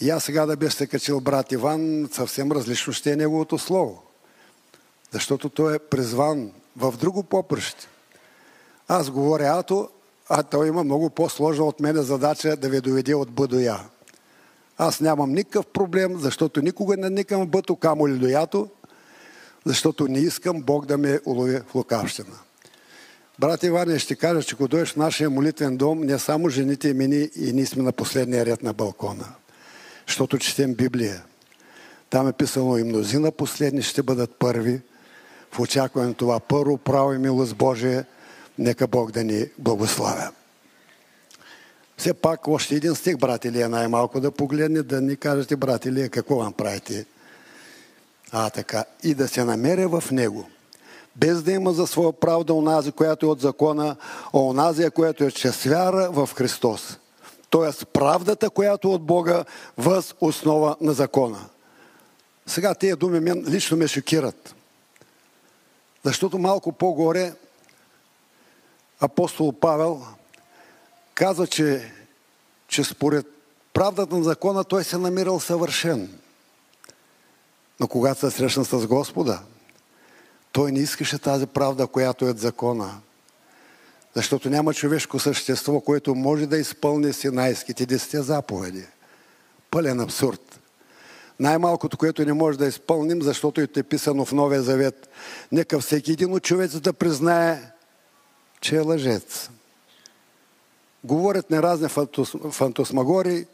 [0.00, 4.02] И аз сега да беше се качил брат Иван, съвсем различно ще е неговото слово.
[5.12, 7.88] Защото той е призван в друго попръще.
[8.88, 9.88] Аз говоря ато,
[10.28, 13.80] а той има много по-сложна от мене задача да ви доведе от Б до Я.
[14.78, 18.68] Аз нямам никакъв проблем, защото никога не никам бъто, камо ли до ято,
[19.64, 22.38] защото не искам Бог да ме улови в лукавщина.
[23.38, 26.94] Брат Иване, ще кажа, че когато дойдеш в нашия молитвен дом, не само жените и
[26.94, 29.26] мини и ние сме на последния ред на балкона.
[30.06, 31.22] Защото четем Библия.
[32.10, 34.80] Там е писано и мнозина последни ще бъдат първи
[35.52, 38.04] в очакване това първо право и милост Божие
[38.58, 40.30] Нека Бог да ни благославя.
[41.96, 46.08] Все пак още един стих, брат Илия, най-малко да погледне, да ни кажете, брат Илия,
[46.08, 47.06] какво вам правите?
[48.32, 48.84] А, така.
[49.02, 50.48] И да се намеря в него.
[51.16, 53.96] Без да има за своя правда онази, която е от закона,
[54.34, 56.98] а онази, която е чрез вяра в Христос.
[57.50, 59.44] Тоест правдата, която е от Бога,
[59.78, 61.38] въз основа на закона.
[62.46, 64.54] Сега тези думи мен лично ме шокират.
[66.04, 67.34] Защото малко по-горе
[69.00, 70.02] апостол Павел
[71.14, 71.92] каза, че,
[72.68, 73.26] че според
[73.72, 76.18] правдата на закона той се намирал съвършен.
[77.80, 79.40] Но когато се срещна с Господа,
[80.56, 83.00] той не искаше тази правда, която е от закона.
[84.14, 88.86] Защото няма човешко същество, което може да изпълни синайските десетия заповеди.
[89.70, 90.60] Пълен абсурд.
[91.40, 95.08] Най-малкото, което не може да изпълним, защото е писано в Новия Завет.
[95.52, 97.62] Нека всеки един от човец да признае,
[98.60, 99.50] че е лъжец.
[101.04, 101.88] Говорят не разни
[102.50, 103.46] фантосмагори.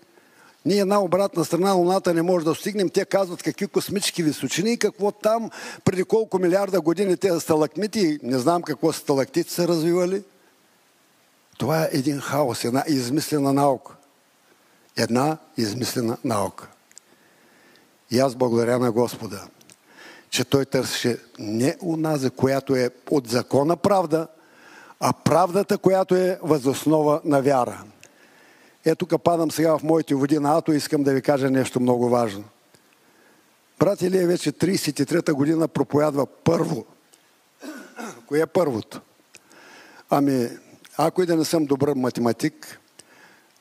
[0.64, 2.88] Ние една обратна страна на Луната не може да стигнем.
[2.88, 5.50] Те казват какви космически височини и какво там,
[5.84, 10.22] преди колко милиарда години те сталактмити, не знам какво сталактити са развивали.
[11.58, 13.94] Това е един хаос, една измислена наука.
[14.96, 16.68] Една измислена наука.
[18.10, 19.48] И аз благодаря на Господа,
[20.30, 24.26] че Той търсеше не унази, която е от закона правда,
[25.00, 27.84] а правдата, която е възоснова на вяра.
[28.84, 31.80] Ето тук падам сега в моите води на Ато и искам да ви кажа нещо
[31.80, 32.44] много важно.
[33.78, 36.84] Брат Илия вече 33-та година проповядва първо.
[38.26, 39.00] Кое е първото?
[40.10, 40.48] Ами,
[40.96, 42.80] ако и да не съм добър математик,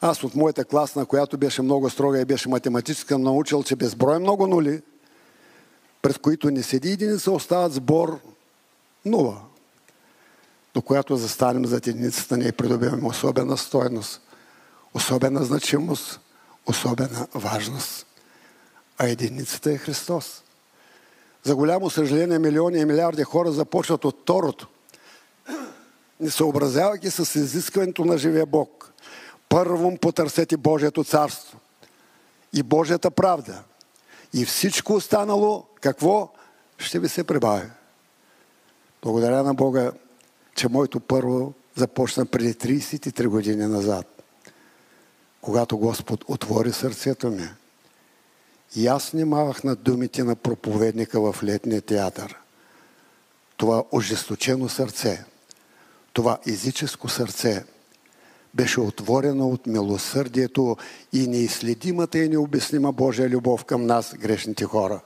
[0.01, 4.47] аз от моята класна, която беше много строга и беше математическа, научил, че безброй много
[4.47, 4.81] нули,
[6.01, 8.19] пред които не седи единица, остават сбор
[9.05, 9.41] нула.
[10.73, 14.21] До която застанем зад единицата, ние придобиваме особена стойност,
[14.93, 16.19] особена значимост,
[16.65, 18.05] особена важност.
[18.97, 20.43] А единицата е Христос.
[21.43, 24.67] За голямо съжаление, милиони и милиарди хора започват от второто,
[26.19, 28.93] не съобразявайки с изискването на живия Бог.
[29.49, 31.59] Първом потърсете Божието царство
[32.53, 33.63] и Божията правда.
[34.33, 36.31] И всичко останало, какво?
[36.77, 37.69] Ще ви се прибави.
[39.01, 39.91] Благодаря на Бога,
[40.55, 44.20] че моето първо започна преди 33 години назад,
[45.41, 47.47] когато Господ отвори сърцето ми.
[48.75, 52.35] И аз снимавах над думите на проповедника в летния театър.
[53.57, 55.25] Това ожесточено сърце,
[56.13, 57.63] това езическо сърце–
[58.53, 60.77] беше отворена от милосърдието
[61.13, 64.99] и неизследимата и необяснима Божия любов към нас, грешните хора.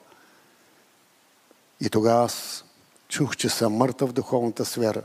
[1.82, 2.66] И тогава аз
[3.10, 5.02] чух, че съм мъртъв в духовната сфера.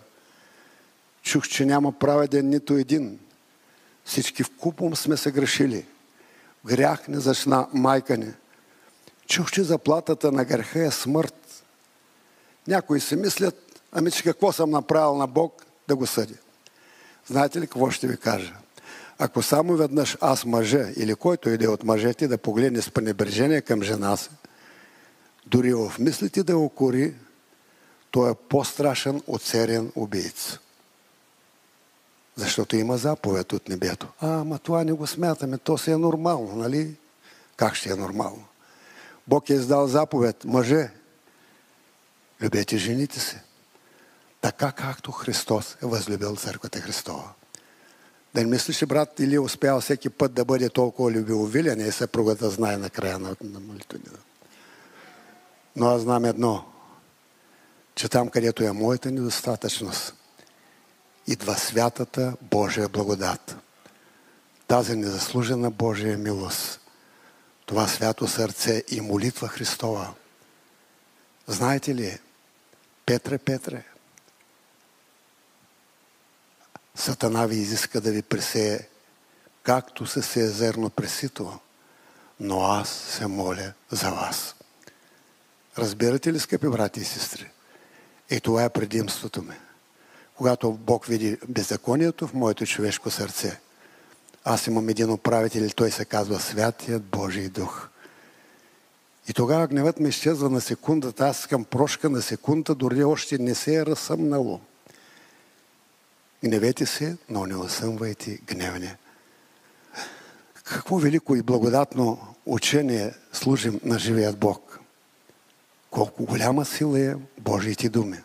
[1.22, 3.18] Чух, че няма праведен нито един.
[4.05, 5.87] Всички купом сме се грешили.
[6.67, 8.33] Грях не зачна майка ни.
[9.27, 11.65] Чух, че заплатата на греха е смърт.
[12.69, 16.35] Някои си мислят, ами че какво съм направил на Бог да го съди.
[17.27, 18.55] Знаете ли какво ще ви кажа?
[19.19, 23.83] Ако само веднъж аз мъжа или който иде от мъжете да погледне с пренебрежение към
[23.83, 24.31] жена си,
[25.47, 27.15] дори в мислите да окори,
[28.11, 30.59] той е по-страшен от сериен убийц.
[32.41, 34.09] Защото има заповед от небето.
[34.20, 36.97] А, ама това не го смятаме, то си е нормално, нали?
[37.57, 38.45] Как ще е нормално?
[39.26, 40.45] Бог е издал заповед.
[40.45, 40.91] Мъже,
[42.41, 43.36] любете жените си
[44.41, 47.28] така както Христос е възлюбил църквата Христова.
[48.34, 52.76] Да не мислиш, брат или успял всеки път да бъде толкова любовилен и съпругата знае
[52.76, 54.12] на края на, на молитвения.
[55.76, 56.64] Но аз знам едно,
[57.95, 60.14] че там, където е моята недостатъчност,
[61.31, 63.57] идва святата Божия благодат.
[64.66, 66.81] Тази незаслужена Божия милост.
[67.66, 70.14] Това свято сърце и молитва Христова.
[71.47, 72.18] Знаете ли,
[73.07, 73.85] Петре, Петре,
[76.95, 78.81] Сатана ви изиска да ви пресее,
[79.62, 81.59] както се сее зерно пресито,
[82.41, 84.55] но аз се моля за вас.
[85.78, 87.51] Разбирате ли, скъпи брати и сестри?
[88.31, 89.57] И това е предимството ми.
[90.41, 93.61] Когато Бог види беззаконието в моето човешко сърце,
[94.45, 97.88] аз имам един управител, той се казва Святият Божий Дух.
[99.28, 103.55] И тогава гневът ми изчезва на секундата, аз искам прошка на секунда, дори още не
[103.55, 104.61] се е разсъмнало.
[106.45, 108.97] Гневете се, но не осъмвайте гневане.
[110.64, 114.80] Какво велико и благодатно учение служим на живият Бог.
[115.91, 118.18] Колко голяма сила е Божиите думи.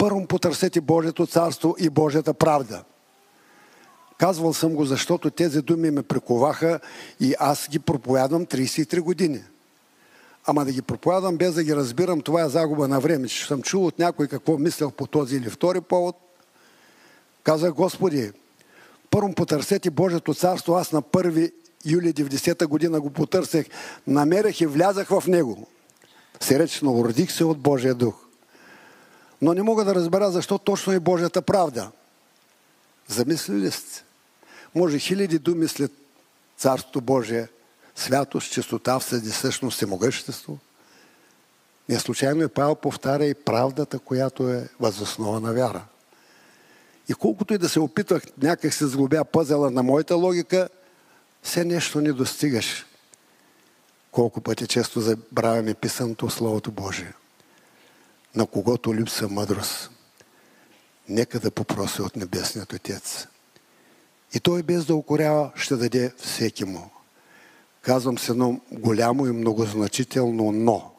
[0.00, 2.84] Първо потърсете Божието царство и Божията правда.
[4.18, 6.80] Казвал съм го, защото тези думи ме приковаха
[7.20, 9.42] и аз ги проповядвам 33 години.
[10.46, 13.28] Ама да ги проповядвам без да ги разбирам, това е загуба на време.
[13.28, 16.16] Че съм чул от някой какво мислях по този или втори повод.
[17.42, 18.32] Казах, Господи,
[19.10, 20.74] първо потърсете Божието царство.
[20.74, 21.52] Аз на 1
[21.86, 23.66] юли 90-та година го потърсех,
[24.06, 25.66] намерих и влязах в него.
[26.40, 28.29] Сречно родих се от Божия дух.
[29.42, 31.90] Но не мога да разбера защо точно е Божията правда.
[33.08, 34.04] Замислили сте?
[34.74, 35.92] Може хиляди думи след
[36.56, 37.48] Царството Божие,
[37.94, 40.58] святост, чистота, всъщност и могъщество.
[41.88, 45.84] Не случайно и Павел повтаря и правдата, която е възоснова на вяра.
[47.08, 50.68] И колкото и да се опитвах някак се сглобя пъзела на моята логика,
[51.42, 52.86] все нещо не достигаш.
[54.12, 57.12] Колко пъти често забравяме писаното Словото Божие.
[58.34, 59.90] На когото липса мъдрост,
[61.08, 63.26] нека да попроси от Небесният Отец.
[64.34, 66.90] И той без да укорява ще даде всеки му.
[67.82, 70.92] Казвам се едно голямо и многозначително но.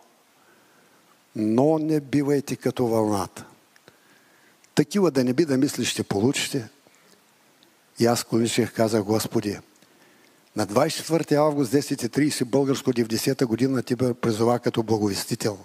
[1.36, 3.46] Но не бивайте като вълната.
[4.76, 6.70] Такива да не би да мислиш ще получите.
[8.00, 9.60] И аз клоничех казах, Господи,
[10.56, 15.58] на 24 август 10.30 българско 90-та година ти бе призова като благовестител.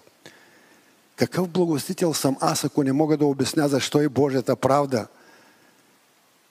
[1.17, 5.07] Какъв благовестител съм аз, ако не мога да обясня защо е Божията правда?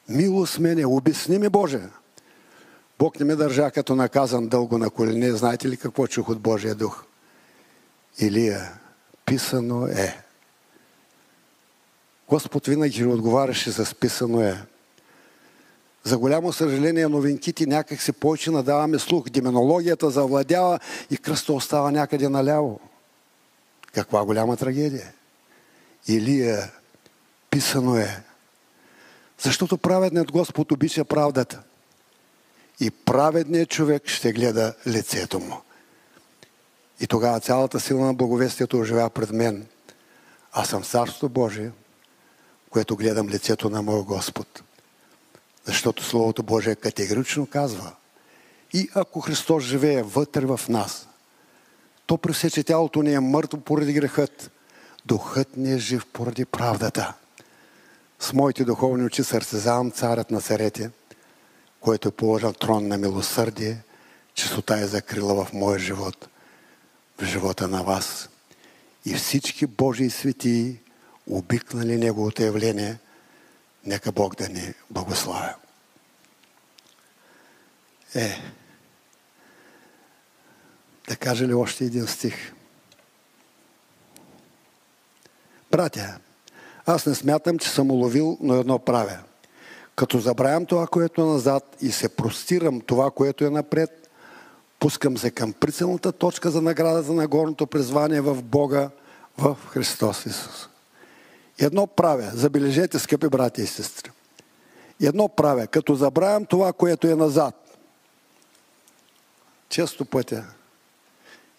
[0.09, 1.81] Милост мене, обясни ми Боже.
[2.99, 5.31] Бог не ме държа като наказан дълго на колене.
[5.31, 7.03] Знаете ли какво чух от Божия дух?
[8.19, 8.71] Илия,
[9.25, 10.23] писано е.
[12.29, 14.65] Господ винаги отговаряше с писано е.
[16.03, 19.29] За голямо съжаление, новинките някак се повече надаваме слух.
[19.29, 20.79] Деменологията завладява
[21.11, 22.79] и кръста остава някъде наляво.
[23.95, 25.13] Каква голяма трагедия.
[26.07, 26.71] Илия,
[27.49, 28.23] писано е.
[29.39, 31.61] Защото праведният Господ обича правдата.
[32.79, 35.61] И праведният човек ще гледа лицето му.
[36.99, 39.67] И тогава цялата сила на благовестието оживя пред мен.
[40.51, 41.71] Аз съм Царство Божие,
[42.69, 44.63] което гледам лицето на моя Господ.
[45.65, 47.91] Защото Словото Божие категорично казва,
[48.73, 51.07] и ако Христос живее вътре в нас,
[52.05, 54.51] то при все, че тялото ни е мъртво поради грехът,
[55.05, 57.13] духът ни е жив поради правдата.
[58.19, 60.91] С моите духовни очи сърцезавам царят на царете,
[61.79, 63.83] който е положил трон на милосърдие,
[64.33, 66.27] чистота е закрила в моя живот,
[67.21, 68.29] в живота на вас.
[69.05, 70.79] И всички Божии светии,
[71.27, 72.97] обикнали Неговото явление,
[73.85, 75.55] Нека Бог да ни благославя.
[78.15, 78.41] Е,
[81.07, 82.53] да кажа ли още един стих?
[85.71, 86.17] Братя,
[86.85, 89.19] аз не смятам, че съм уловил, но едно правя.
[89.95, 94.09] Като забравям това, което е назад и се простирам това, което е напред,
[94.79, 98.89] пускам се към прицелната точка за наградата на горното призвание в Бога,
[99.37, 100.69] в Христос Исус.
[101.59, 104.11] Едно правя, забележете, скъпи брати и сестри.
[105.01, 107.77] Едно правя, като забравям това, което е назад.
[109.69, 110.45] Често пътя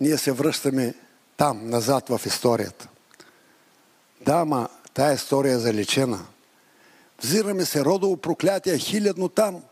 [0.01, 0.95] ние се връщаме
[1.37, 2.89] там, назад в историята.
[4.21, 6.27] Да, ма тая история е заличена.
[7.23, 9.63] Взираме се родово проклятие хилядно там.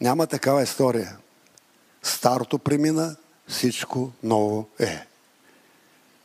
[0.00, 1.16] Няма такава история.
[2.02, 3.16] Старото премина,
[3.48, 5.06] всичко ново е.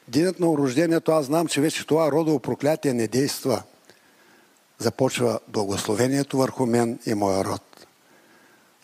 [0.08, 3.64] Денят на рождението аз знам, че вече това родово проклятие не действа.
[4.80, 7.66] Започва благословението върху мен и моя род.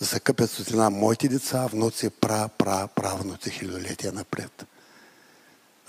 [0.04, 4.66] Да се къпят светлина моите деца, внуци, пра, пра, правнуци хилядолетия напред.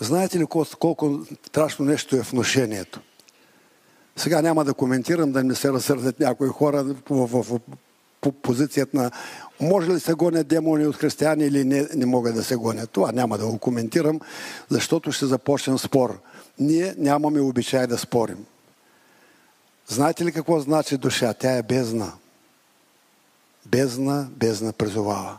[0.01, 3.01] Знаете ли колко, колко страшно нещо е вношението?
[4.17, 7.61] Сега няма да коментирам, да не се разсърдят някои хора в, в, в,
[8.25, 9.11] в позицията на
[9.61, 12.91] може ли се гонят демони от християни или не, не могат да се гонят.
[12.91, 14.21] Това няма да го коментирам,
[14.69, 16.21] защото ще започнем спор.
[16.59, 18.45] Ние нямаме обичай да спорим.
[19.87, 21.35] Знаете ли какво значи душа?
[21.35, 22.13] Тя е бездна.
[23.67, 25.39] Бездна, бездна призовава.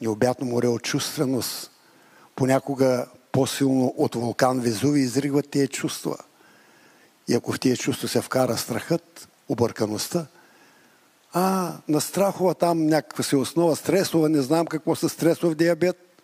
[0.00, 1.70] Необятно море от чувственост.
[2.36, 6.16] Понякога по-силно от вулкан Везуви изригват тези чувства.
[7.28, 10.26] И ако в тези чувства се вкара страхът, объркаността,
[11.32, 16.22] а, на страхова там някаква си основа, стресова, не знам какво са стресов диабет.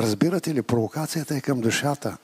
[0.00, 2.16] Разбирате ли, провокацията е към душата.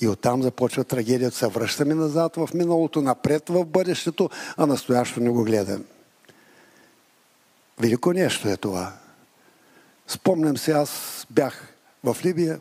[0.00, 1.36] И оттам започва трагедията.
[1.36, 5.84] Се връщаме назад в миналото, напред в бъдещето, а настоящо не го гледам.
[7.80, 8.92] Велико нещо е това.
[10.06, 10.90] Спомням се, аз
[11.30, 11.74] бях
[12.04, 12.60] в Либия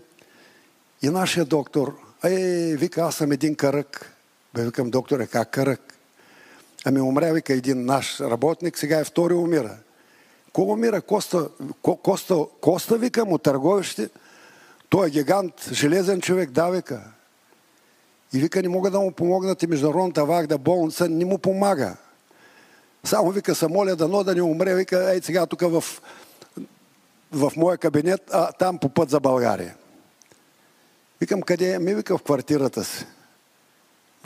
[1.02, 4.16] и нашия доктор Е, вика, аз съм един карък.
[4.54, 5.94] Бе, викам, докторе, как карък?
[6.86, 9.78] Ами умря, вика, един наш работник, сега е втори умира.
[10.54, 11.02] Ко умира?
[11.02, 11.50] Коста,
[11.82, 14.10] Коста, Коста вика му, търговище.
[14.90, 17.02] Той е гигант, железен човек, да, вика.
[18.34, 21.98] И вика, не мога да му помогнат и международната вагда болница не му помага.
[23.04, 25.84] Само вика, се моля дано да не умре, вика, ей сега тук в,
[27.32, 29.76] в моя кабинет, а там по път за България.
[31.22, 31.80] Викам, къде е?
[31.80, 33.06] Ми вика в квартирата си.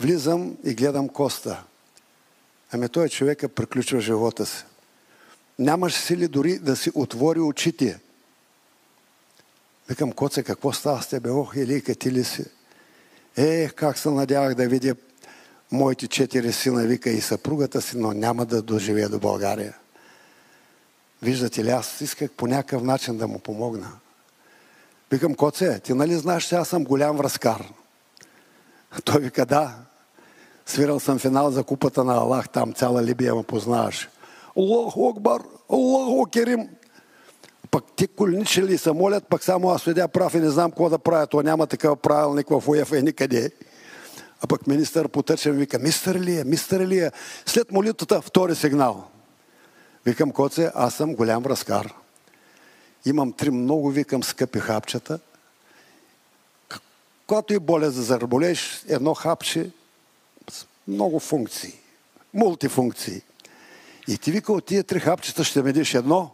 [0.00, 1.64] Влизам и гледам Коста.
[2.72, 4.64] Ами той човека приключва живота си.
[5.58, 8.00] Нямаш сили дори да си отвори очите.
[9.88, 11.30] Викам, Коце, какво става с тебе?
[11.30, 12.44] Ох, Елийка, ти ли си?
[13.36, 14.94] Ех, как се надявах да видя
[15.72, 19.76] моите четири сина, вика и съпругата си, но няма да доживея до България.
[21.22, 23.92] Виждате ли, аз исках по някакъв начин да му помогна.
[25.10, 27.72] Викам, Коце, ти нали знаеш, че аз съм голям връзкар?
[29.04, 29.74] Той вика, да.
[30.66, 34.08] Свирал съм финал за купата на Аллах, там цяла Либия ме познаваш.
[34.58, 36.68] Аллах Акбар, Аллах Керим.
[37.74, 40.88] Пък ти коленичи ли се молят, пък само аз следя прав и не знам какво
[40.88, 41.26] да правя.
[41.26, 43.50] То няма такъв правилник в УЕФА и никъде.
[44.40, 47.10] А пък министър потъчен вика, мистер ли е, мистер ли е.
[47.46, 49.04] След молитвата втори сигнал.
[50.06, 51.94] Викам, коце, аз съм голям връзкар.
[53.04, 55.18] Имам три много, викам, скъпи хапчета.
[57.26, 59.70] Когато и болест да зараболеш, едно хапче
[60.50, 61.72] с много функции.
[62.34, 63.22] Мултифункции.
[64.08, 66.30] И ти вика, от тия три хапчета ще медиш едно.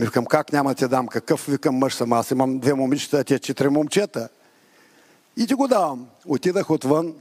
[0.00, 1.08] Викам, как няма ти дам?
[1.08, 2.12] Какъв викам мъж съм?
[2.12, 4.28] Аз имам две момичета, а тия четири момчета.
[5.36, 6.06] И ти го давам.
[6.26, 7.14] Отидах отвън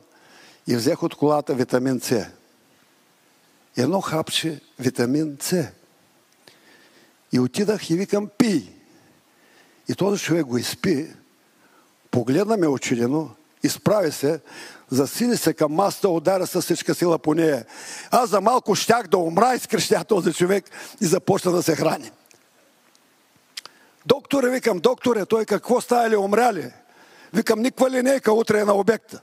[0.68, 2.26] и взех от колата витамин С.
[3.78, 5.68] Едно хапче витамин С.
[7.32, 8.70] И отидах и викам, пи.
[9.90, 11.08] И този човек го изпи,
[12.12, 13.30] погледна ме очудено,
[13.64, 14.40] изправи се,
[14.90, 17.66] засили се към масата, ударя с всичка сила по нея.
[18.12, 20.66] Аз за малко щях да умра, изкрещя този човек
[21.02, 22.12] и започна да се храни.
[24.10, 26.72] Докторе, викам, докторе, той какво става ли, умря ли?
[27.34, 29.22] Викам, никаква линейка, утре е на обекта.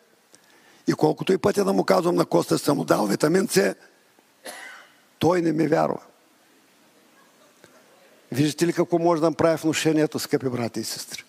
[0.86, 3.74] И колкото и пътя да му казвам на Коста, съм му дал витамин С,
[5.18, 6.00] той не ми вярва.
[8.32, 11.24] Виждате ли какво може да направи внушението, скъпи брати и сестри?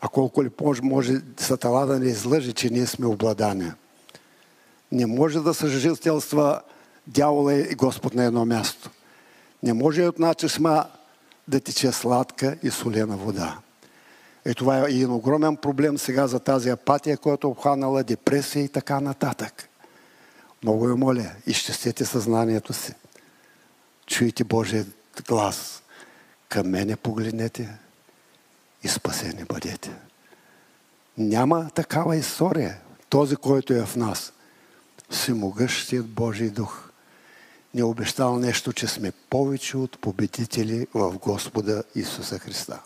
[0.00, 3.72] А колко ли може, може Сатала да не излъжи, че ние сме обладани.
[4.92, 6.60] Не може да съжителства
[7.06, 8.90] дявола и Господ на едно място.
[9.62, 10.86] Не може от начешма
[11.50, 13.58] да тече сладка и солена вода.
[14.46, 18.68] И това е един огромен проблем сега за тази апатия, която е обхванала депресия и
[18.68, 19.68] така нататък.
[20.62, 22.94] Много ви моля, изчистете съзнанието си.
[24.06, 24.86] Чуйте Божия
[25.28, 25.82] глас.
[26.48, 27.78] Към мене погледнете
[28.82, 29.90] и спасени бъдете.
[31.18, 32.80] Няма такава история.
[33.08, 34.32] Този, който е в нас.
[35.10, 36.89] Всемогъщият Божий дух
[37.74, 42.80] ни е обещал нещо, че сме повече от победители в Господа Исуса Христа.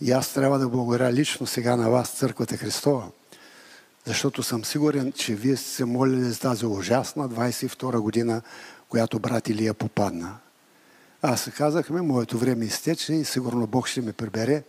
[0.00, 3.08] И аз трябва да благодаря лично сега на вас, Църквата Христова,
[4.04, 8.42] защото съм сигурен, че вие сте се молили за тази ужасна 22 година,
[8.88, 10.36] която брат Илия попадна.
[11.22, 14.62] Аз казахме, моето време изтече и сигурно Бог ще ме прибере,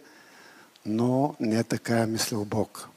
[0.86, 2.90] но не така е мислил Бог.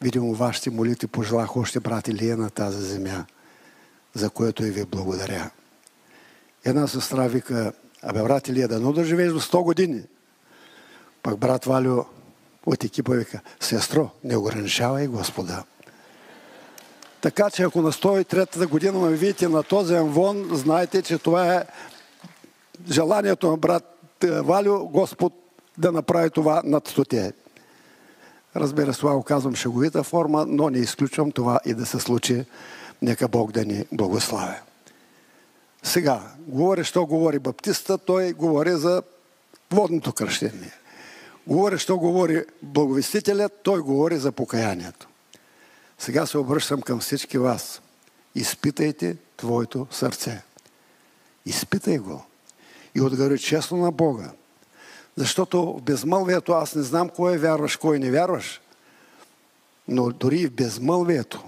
[0.00, 3.26] Видимо, вашите молитви пожелах още брат Илия на тази земя,
[4.14, 5.50] за което и ви благодаря.
[6.64, 10.02] Една сестра вика, абе брат Илия, дано да живееш до 100 години.
[11.22, 12.04] Пак брат Валю
[12.66, 15.64] от екипа вика, сестро, не ограничавай Господа.
[17.20, 21.64] Така че ако на 103-та година ме видите на този анвон, знаете, че това е
[22.90, 25.32] желанието на брат е, Валю, Господ
[25.78, 27.32] да направи това над стоте.
[28.56, 32.44] Разбира се, това го казвам шеговита форма, но не изключвам това и да се случи.
[33.02, 34.60] Нека Бог да ни благославя.
[35.82, 39.02] Сега, говори, що говори баптиста, той говори за
[39.70, 40.72] водното кръщение.
[41.46, 45.08] Говори, що говори благовестителят, той говори за покаянието.
[45.98, 47.80] Сега се обръщам към всички вас.
[48.34, 50.42] Изпитайте твоето сърце.
[51.46, 52.24] Изпитай го.
[52.94, 54.30] И отгори честно на Бога.
[55.16, 58.60] Защото в безмълвието аз не знам кой е вярваш, кой не вярваш.
[59.88, 61.44] Но дори в безмълвието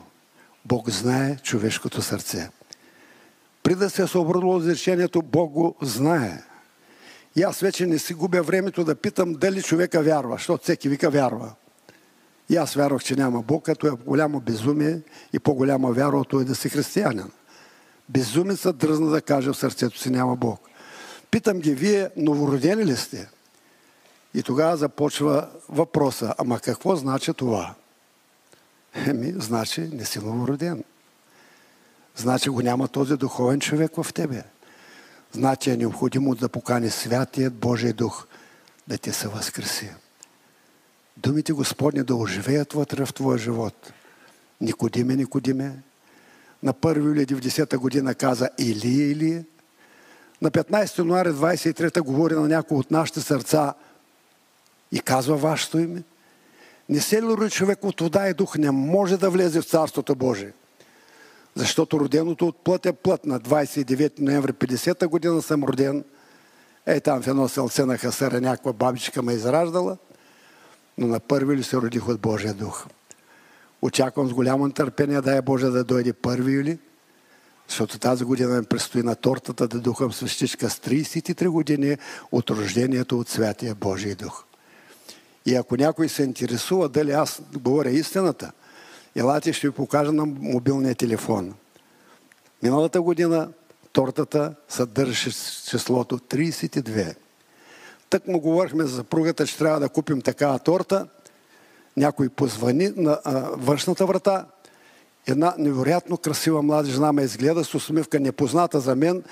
[0.69, 2.51] Бог знае човешкото сърце.
[3.63, 6.43] При да се е съобразило изречението, Бог го знае.
[7.37, 11.11] И аз вече не си губя времето да питам дали човека вярва, защото всеки вика
[11.11, 11.53] вярва.
[12.51, 15.01] И аз вярвах, че няма Бог, като е голямо безумие
[15.33, 17.31] и по-голяма вяра от той да си християнин.
[18.09, 20.61] Безумеца дръзна да каже в сърцето си няма Бог.
[21.31, 23.29] Питам ги, вие новородени ли сте?
[24.35, 27.75] И тогава започва въпроса, ама какво значи това?
[29.07, 30.85] Еми, значи не си новороден.
[32.17, 34.43] Значи го няма този духовен човек в тебе.
[35.33, 38.27] Значи е необходимо да покани Святият Божий Дух
[38.89, 39.91] да те се възкреси.
[41.17, 43.93] Думите Господни да оживеят вътре в твоя живот.
[44.61, 45.77] Никодиме, Никодиме.
[46.63, 49.45] На 1 юли 90 година каза Илия, Илия.
[50.43, 53.75] На 15 януари 23 говори на някои от нашите сърца
[54.93, 56.03] и казва вашето име.
[56.89, 60.15] Не се ли роди човек от вода и дух, не може да влезе в Царството
[60.15, 60.53] Божие.
[61.55, 63.27] Защото роденото от плът е плът.
[63.27, 66.05] На 29 ноември 50 година съм роден.
[66.87, 69.97] Е, там в едно селце на Хасара някаква бабичка ме израждала.
[70.99, 72.87] Но на първи ли се родих от Божия дух.
[73.83, 76.79] Очаквам с голямо нетърпение, дай Боже да дойде първи юли,
[77.69, 81.97] защото тази година ми предстои на тортата да духам свещичка с 33 години
[82.33, 84.46] от рождението от Святия Божий дух.
[85.47, 88.53] И ако някой се интересува дали аз говоря истината,
[89.17, 91.55] елате ще ви покажа на мобилния телефон.
[92.63, 93.49] Миналата година
[93.93, 95.31] тортата съдържаше
[95.71, 97.15] числото 32.
[98.11, 101.07] Так му говорихме за съпругата, че трябва да купим такава торта.
[101.97, 104.47] Някой позвани на а, външната врата.
[105.27, 109.23] Една невероятно красива млада жена ме изгледа с усмивка, непозната за мен,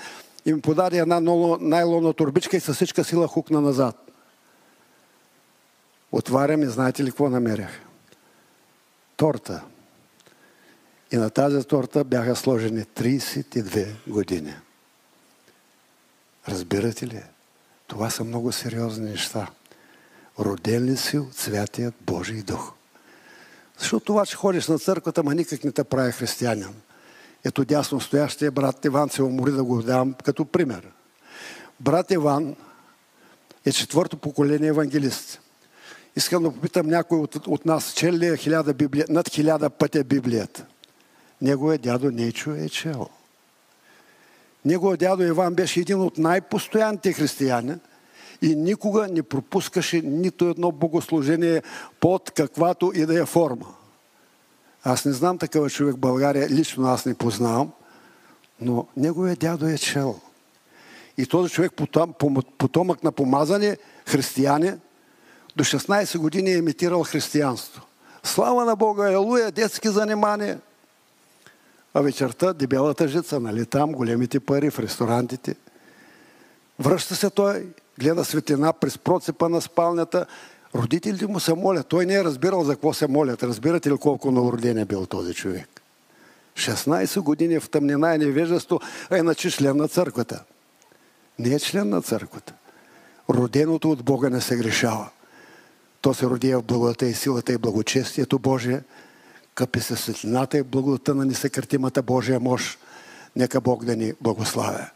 [0.45, 1.19] и ми подаде една
[1.59, 4.04] найлонна турбичка и със всичка сила хукна назад.
[6.15, 7.81] Отварям и знаете ли какво намерях?
[9.17, 9.63] Торта.
[11.11, 14.53] И на тази торта бяха сложени 32 години.
[16.49, 17.23] Разбирате ли?
[17.87, 19.47] Това са много сериозни неща.
[20.39, 22.73] Роден ли си от Святият Божий Дух?
[23.77, 26.75] Защото това, че ходиш на църквата, ма никак не те прави християнин.
[27.45, 30.91] Ето дясно стоящия брат Иван се умори да го дам като пример.
[31.79, 32.55] Брат Иван
[33.65, 35.41] е четвърто поколение евангелист.
[36.15, 40.03] Искам да попитам някой от, от нас, чел ли е хиляда Библия, над хиляда пъти
[40.03, 40.65] Библията?
[41.41, 43.07] Неговия дядо Нечо е чел.
[44.65, 47.75] Неговия дядо Иван беше един от най-постоянните християни
[48.41, 51.61] и никога не пропускаше нито едно богослужение
[51.99, 53.65] под каквато и да е форма.
[54.83, 57.71] Аз не знам такъв човек в България, лично аз не познавам,
[58.61, 60.19] но неговия дядо е чел.
[61.17, 61.71] И този човек,
[62.57, 64.71] потомък на помазане, християни,
[65.55, 67.81] до 16 години е имитирал християнство.
[68.23, 70.59] Слава на Бога, елуя, детски занимания.
[71.93, 75.55] А вечерта дебелата жица, нали там, големите пари в ресторантите.
[76.79, 77.67] Връща се той,
[77.99, 80.25] гледа светлина през процепа на спалнята.
[80.75, 81.87] Родителите му се молят.
[81.87, 83.43] Той не е разбирал за какво се молят.
[83.43, 85.81] Разбирате ли колко новороден е бил този човек?
[86.55, 88.79] 16 години в тъмнина и невежество,
[89.09, 90.43] а иначе член на църквата.
[91.39, 92.53] Не е член на църквата.
[93.29, 95.09] Роденото от Бога не се грешава.
[96.05, 98.81] То се роди в благодата и силата и благочестието Божие.
[99.55, 102.79] Къпи се светлината и благодата на несъкратимата Божия мощ.
[103.35, 104.89] Нека Бог да ни благославя.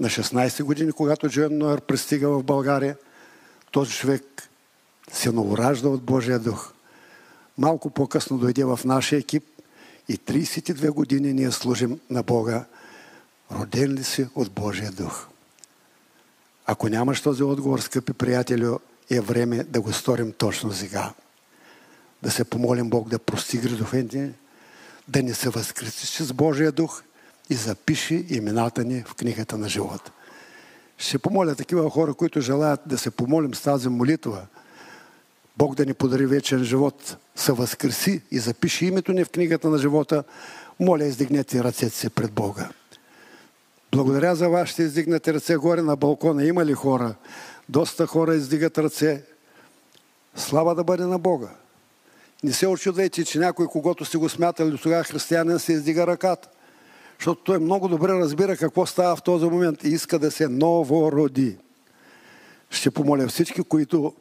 [0.00, 2.96] На 16 години, когато Джоен Нойер пристига в България,
[3.70, 4.48] този човек
[5.12, 6.72] се новоражда от Божия дух.
[7.58, 9.44] Малко по-късно дойде в нашия екип
[10.08, 12.64] и 32 години ние служим на Бога.
[13.52, 15.26] Роден ли си от Божия дух?
[16.66, 18.78] Ако нямаш този отговор, скъпи приятелю,
[19.10, 21.12] е време да го сторим точно сега.
[22.22, 24.32] Да се помолим Бог да прости гредовете,
[25.08, 27.02] да ни се възкреси с Божия дух
[27.50, 30.12] и запиши имената ни в книгата на живота.
[30.98, 34.46] Ще помоля такива хора, които желаят да се помолим с тази молитва,
[35.56, 39.78] Бог да ни подари вечен живот, се възкреси и запиши името ни в книгата на
[39.78, 40.24] живота,
[40.80, 42.68] моля, издигнете ръцете си пред Бога.
[43.92, 46.44] Благодаря за вашите издигнати ръце горе на балкона.
[46.44, 47.14] Има ли хора,
[47.68, 49.22] доста хора издигат ръце.
[50.36, 51.48] Слава да бъде на Бога.
[52.44, 56.48] Не се очудвайте, че някой, когато сте го смятали до тогава християнин, се издига ръката.
[57.18, 61.56] Защото той много добре разбира какво става в този момент и иска да се новороди.
[62.70, 64.14] Ще помоля всички, които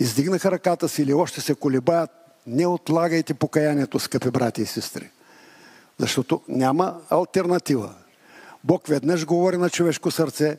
[0.00, 2.10] издигнаха ръката си или още се колебаят,
[2.46, 5.10] не отлагайте покаянието, скъпи брати и сестри.
[5.98, 7.94] Защото няма альтернатива.
[8.64, 10.58] Бог веднъж говори на човешко сърце,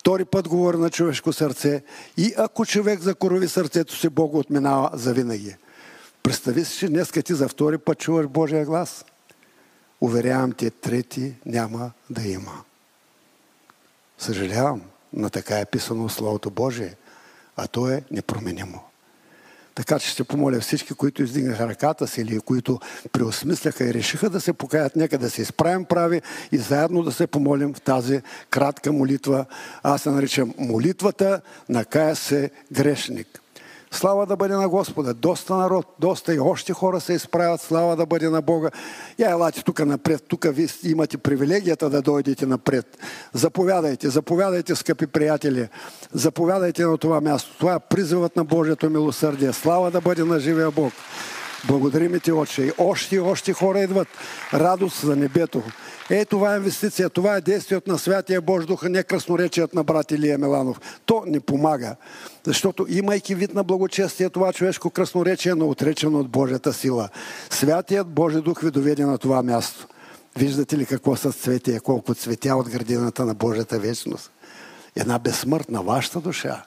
[0.00, 1.82] Втори път говори на човешко сърце
[2.16, 5.56] и ако човек закорови сърцето си, Бог отминава за винаги.
[6.22, 9.04] Представи си, че днеска ти за втори път чуваш Божия глас.
[10.00, 12.62] Уверявам те, трети няма да има.
[14.18, 14.82] Съжалявам,
[15.12, 16.96] но така е писано в Словото Божие,
[17.56, 18.82] а то е непроменимо.
[19.74, 22.80] Така че ще помоля всички, които издигнаха ръката си или които
[23.12, 27.26] преосмисляха и решиха да се покаят, нека да се изправим прави и заедно да се
[27.26, 29.44] помолим в тази кратка молитва.
[29.82, 33.39] Аз се наричам молитвата на кая се грешник.
[33.92, 35.14] Слава да бъде на Господа.
[35.14, 37.60] Доста народ, доста и още хора се изправят.
[37.60, 38.70] Слава да бъде на Бога.
[39.18, 40.24] Я елате тук напред.
[40.28, 42.98] Тук ви имате привилегията да дойдете напред.
[43.32, 45.68] Заповядайте, заповядайте, скъпи приятели.
[46.12, 47.58] Заповядайте на това място.
[47.58, 49.52] Това е призивът на Божието милосърдие.
[49.52, 50.92] Слава да бъде на живия Бог.
[51.66, 52.62] Благодарим ти, Отче.
[52.62, 54.08] И още и още хора идват.
[54.54, 55.62] Радост за небето.
[56.10, 60.10] Е, това е инвестиция, това е действието на Святия Божий Дух, не красноречият на брат
[60.10, 60.80] Илия Меланов.
[61.06, 61.96] То ни помага.
[62.44, 67.08] Защото имайки вид на благочестие, това човешко красноречие, но отречено от Божията сила.
[67.50, 69.86] Святият Божий Дух ви доведе на това място.
[70.36, 74.30] Виждате ли какво са цветия, колко цветя от градината на Божията вечност.
[74.96, 76.62] Една безсмъртна вашата душа,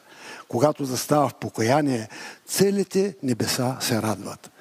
[0.47, 2.09] когато застава в покаяние,
[2.47, 4.52] целите небеса се радват.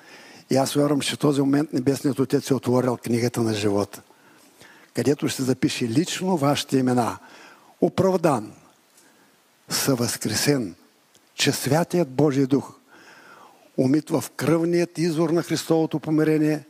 [0.52, 4.02] И аз вярвам, че в този момент Небесният Отец е отворил книгата на живота,
[4.94, 7.18] където ще запише лично вашите имена.
[7.80, 8.52] Оправдан,
[9.68, 10.74] съвъзкресен,
[11.34, 12.74] че Святият Божий Дух,
[13.76, 16.64] умитва в кръвният извор на Христовото помирение,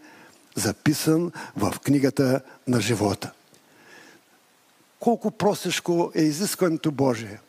[0.55, 3.33] записан в книгата на живота.
[5.01, 7.41] Колко простичко е изискването Божие.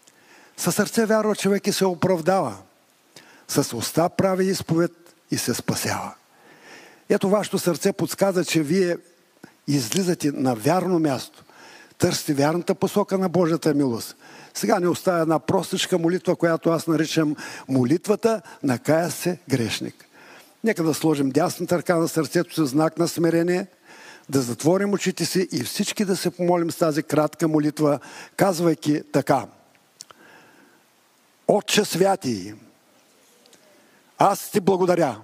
[0.57, 2.57] Със сърце вярва човек и се оправдава.
[3.47, 6.13] С уста прави изповед и се спасява.
[7.09, 8.97] Ето вашето сърце подсказа, че вие
[9.67, 11.43] излизате на вярно място.
[11.97, 14.15] Търсите вярната посока на Божията милост.
[14.53, 17.35] Сега ни оставя една простичка молитва, която аз наричам
[17.67, 20.05] молитвата на кая се грешник.
[20.63, 23.67] Нека да сложим дясната ръка на сърцето си знак на смирение,
[24.29, 27.99] да затворим очите си и всички да се помолим с тази кратка молитва,
[28.35, 29.45] казвайки така.
[31.47, 32.53] Отче святи,
[34.17, 35.17] аз ти благодаря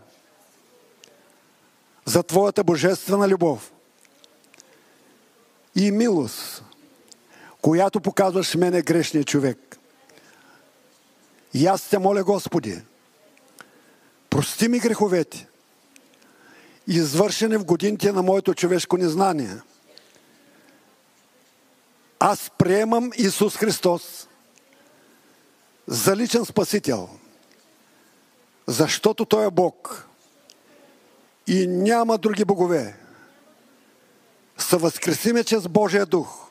[2.09, 3.73] за Твоята божествена любов
[5.75, 6.63] и милост,
[7.61, 9.79] която показваш мене грешния човек.
[11.53, 12.81] И аз те моля, Господи,
[14.29, 15.47] прости ми греховете,
[16.87, 19.55] извършени в годините на моето човешко незнание.
[22.19, 24.27] Аз приемам Исус Христос
[25.87, 27.09] за личен спасител,
[28.67, 30.08] защото Той е Бог
[31.49, 32.97] и няма други богове.
[34.57, 36.47] Съвъзкреси ме чрез Божия дух.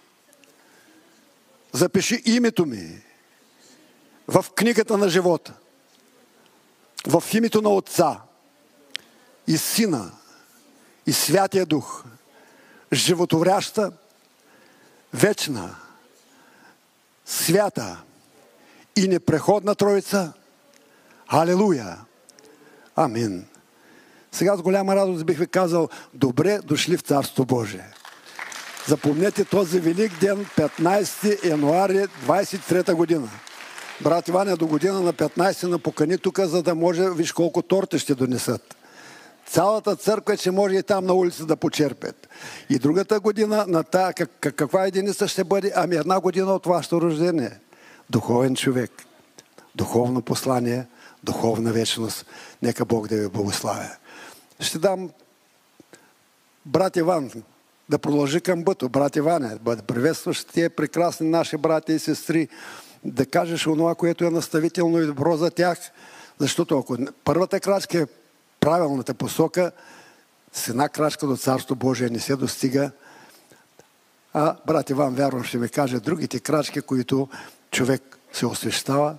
[1.72, 3.02] Запиши името ми
[4.28, 5.54] в книгата на живота.
[7.06, 8.20] В името на Отца
[9.46, 10.12] и Сина
[11.06, 12.04] и Святия Дух.
[12.92, 13.92] Животворяща,
[15.14, 15.76] вечна,
[17.26, 18.02] свята
[18.96, 20.32] и непреходна Троица.
[21.28, 21.98] Алелуя!
[22.96, 23.46] Амин.
[24.32, 27.86] Сега с голяма радост бих ви казал, добре дошли в Царство Божие.
[28.86, 33.28] Запомнете този велик ден, 15 януари 23 година.
[34.00, 37.62] Брат Иван е до година на 15 на покани тук, за да може, виж колко
[37.62, 38.76] торти ще донесат.
[39.46, 42.28] Цялата църква ще може и там на улица да почерпят.
[42.70, 45.72] И другата година на та, как, каква единица ще бъде?
[45.76, 47.50] Ами една година от вашето рождение.
[48.10, 48.90] Духовен човек.
[49.74, 50.86] Духовно послание,
[51.24, 52.26] духовна вечност.
[52.62, 53.90] Нека Бог да ви благославя.
[54.60, 55.10] Ще дам
[56.66, 57.30] брат Иван
[57.88, 58.88] да продължи към бъто.
[58.88, 62.48] Брат Иване, да приветстваш тия прекрасни наши брати и сестри,
[63.04, 65.78] да кажеш онова, което е наставително и добро за тях,
[66.38, 68.06] защото ако първата крачка е
[68.60, 69.72] правилната посока,
[70.52, 72.90] с една крачка до Царство Божие не се достига,
[74.32, 77.28] а брат Иван, вярвам, ще ми каже другите крачки, които
[77.70, 79.16] човек се освещава,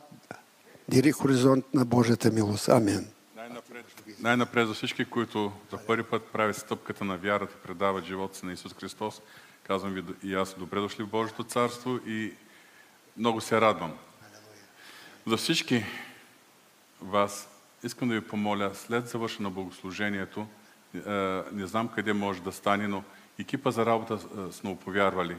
[0.89, 2.69] дири хоризонт на Божията милост.
[2.69, 3.07] Амин.
[4.21, 8.53] Най-напред за всички, които за първи път правят стъпката на вярата, предават живота си на
[8.53, 9.21] Исус Христос,
[9.63, 12.33] казвам ви и аз добре дошли в Божието царство и
[13.17, 13.93] много се радвам.
[15.27, 15.85] За всички
[17.01, 17.49] вас
[17.83, 20.47] искам да ви помоля, след завършено на богослужението,
[20.95, 20.99] е,
[21.51, 23.03] не знам къде може да стане, но
[23.39, 25.37] екипа за работа е, сме оповярвали.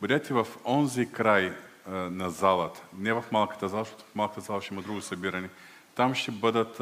[0.00, 1.54] Бъдете в онзи край е,
[1.90, 5.48] на залата, не в малката зала, защото в малката зала ще има друго събиране,
[6.00, 6.80] там ще бъдат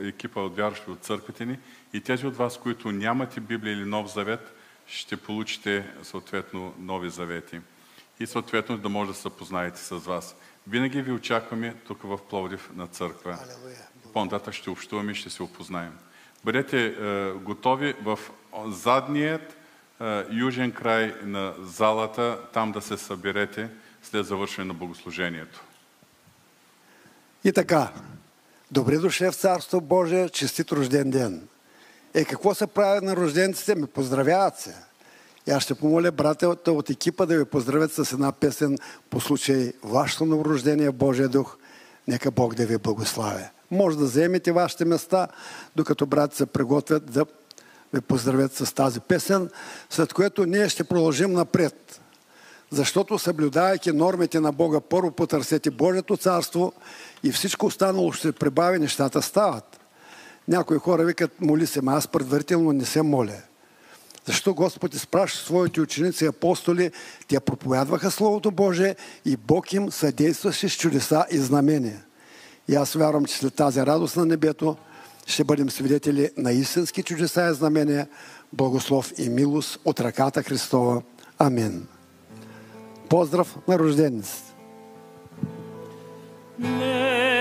[0.00, 1.58] екипа от вярващи от църквите ни
[1.92, 4.54] и тези от вас, които нямате Библия или Нов Завет,
[4.86, 7.60] ще получите съответно нови завети.
[8.20, 10.36] И съответно да може да се познаете с вас.
[10.68, 13.38] Винаги ви очакваме тук в Пловдив на църква.
[14.12, 15.92] По-нататък ще общуваме и ще се опознаем.
[16.44, 18.18] Бъдете е, готови в
[18.66, 19.56] задният
[20.00, 23.68] е, южен край на залата, там да се съберете
[24.02, 25.64] след завършване на богослужението.
[27.44, 27.92] И така,
[28.70, 31.48] Добре дошли в Царство Божие, честит рожден ден.
[32.14, 33.74] Е, какво се прави на рожденците?
[33.74, 34.74] Ми поздравяват се.
[35.46, 38.78] И аз ще помоля братята от екипа да ви поздравят с една песен
[39.10, 41.56] по случай вашето новорождение Божия дух.
[42.08, 43.48] Нека Бог да ви благославя.
[43.70, 45.28] Може да вземете вашите места,
[45.76, 47.26] докато брати се приготвят да
[47.94, 49.50] ви поздравят с тази песен,
[49.90, 52.00] след което ние ще продължим напред.
[52.70, 56.72] Защото съблюдавайки нормите на Бога, първо потърсете Божието царство
[57.22, 59.80] и всичко останало ще прибави, нещата стават.
[60.48, 63.42] Някои хора викат, моли се, ма аз предварително не се моля.
[64.26, 66.90] Защо Господ изпраща своите ученици и апостоли,
[67.28, 72.04] те проповядваха Словото Божие и Бог им съдействаше с чудеса и знамения.
[72.68, 74.76] И аз вярвам, че след тази радост на небето
[75.26, 78.08] ще бъдем свидетели на истински чудеса и знамения,
[78.52, 81.02] благослов и милост от ръката Христова.
[81.38, 81.86] Амин.
[83.08, 84.52] Поздрав на рождениците!
[86.58, 87.35] Но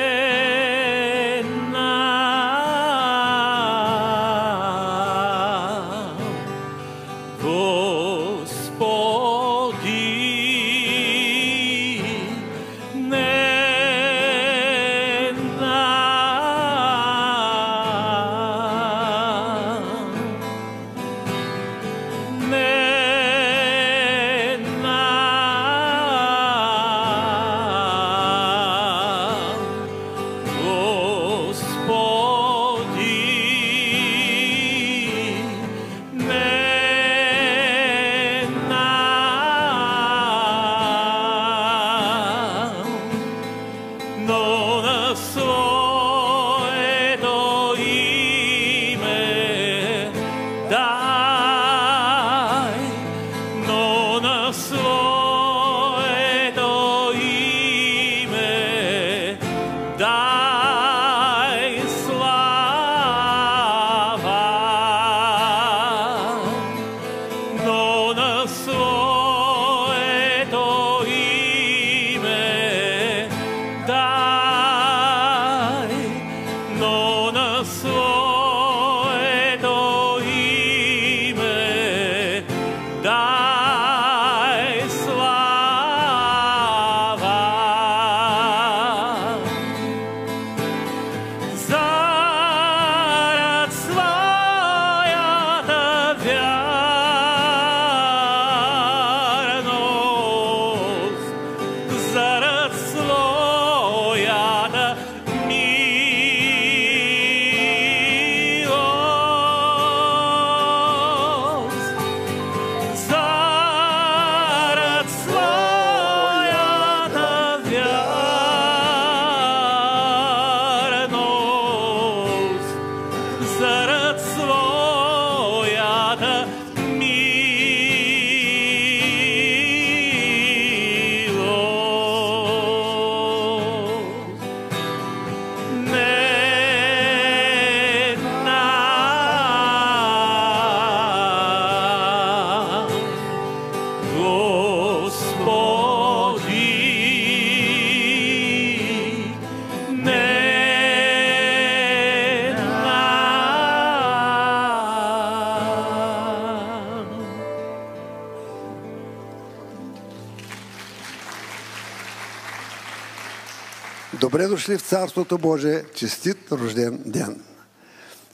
[164.36, 167.44] Добре дошли в Царството Божие, честит рожден ден!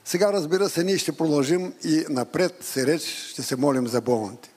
[0.06, 4.50] Сега, разбира се, ние ще продължим и напред се реч, ще се молим за болните.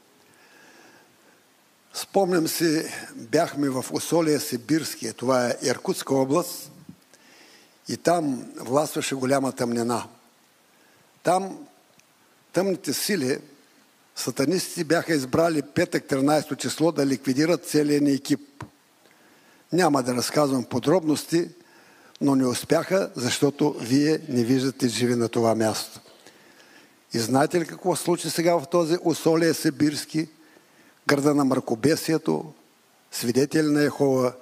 [1.95, 2.84] Спомням си,
[3.14, 6.70] бяхме в Осолия Сибирския, това е Иркутска област,
[7.88, 10.05] и там властваше голяма тъмнина.
[11.22, 11.59] Там
[12.53, 13.38] тъмните сили,
[14.16, 18.53] сатанистите бяха избрали петък 13 число да ликвидират целия ни екип.
[19.75, 21.49] Няма да разказвам подробности,
[22.20, 26.01] но не успяха, защото вие не виждате живи на това място.
[27.14, 30.29] И знаете ли какво случи сега в този Осолия Сибирски,
[31.07, 32.53] града на мракобесието,
[33.12, 34.33] свидетели на Ехова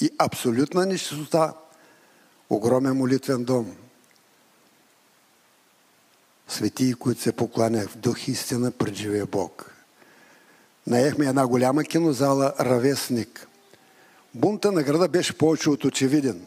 [0.00, 1.52] и абсолютна нищота,
[2.50, 3.76] огромен молитвен дом.
[6.48, 9.72] Светии, които се покланях в дух истина пред живия Бог.
[10.86, 13.48] Наехме една голяма кинозала Равесник.
[14.34, 16.46] Бунта на града беше повече от очевиден.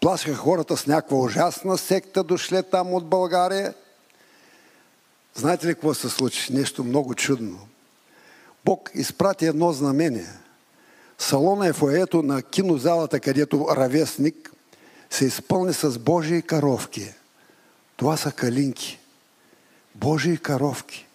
[0.00, 3.74] Плашаха хората с някаква ужасна секта, дошле там от България.
[5.34, 6.52] Знаете ли какво се случи?
[6.52, 7.58] Нещо много чудно.
[8.64, 10.28] Бог изпрати едно знамение.
[11.18, 14.52] Салона е фоето на кинозалата, където равесник
[15.10, 17.12] се изпълни с Божии каровки.
[17.96, 18.98] Това са калинки.
[19.94, 21.06] Божии каровки.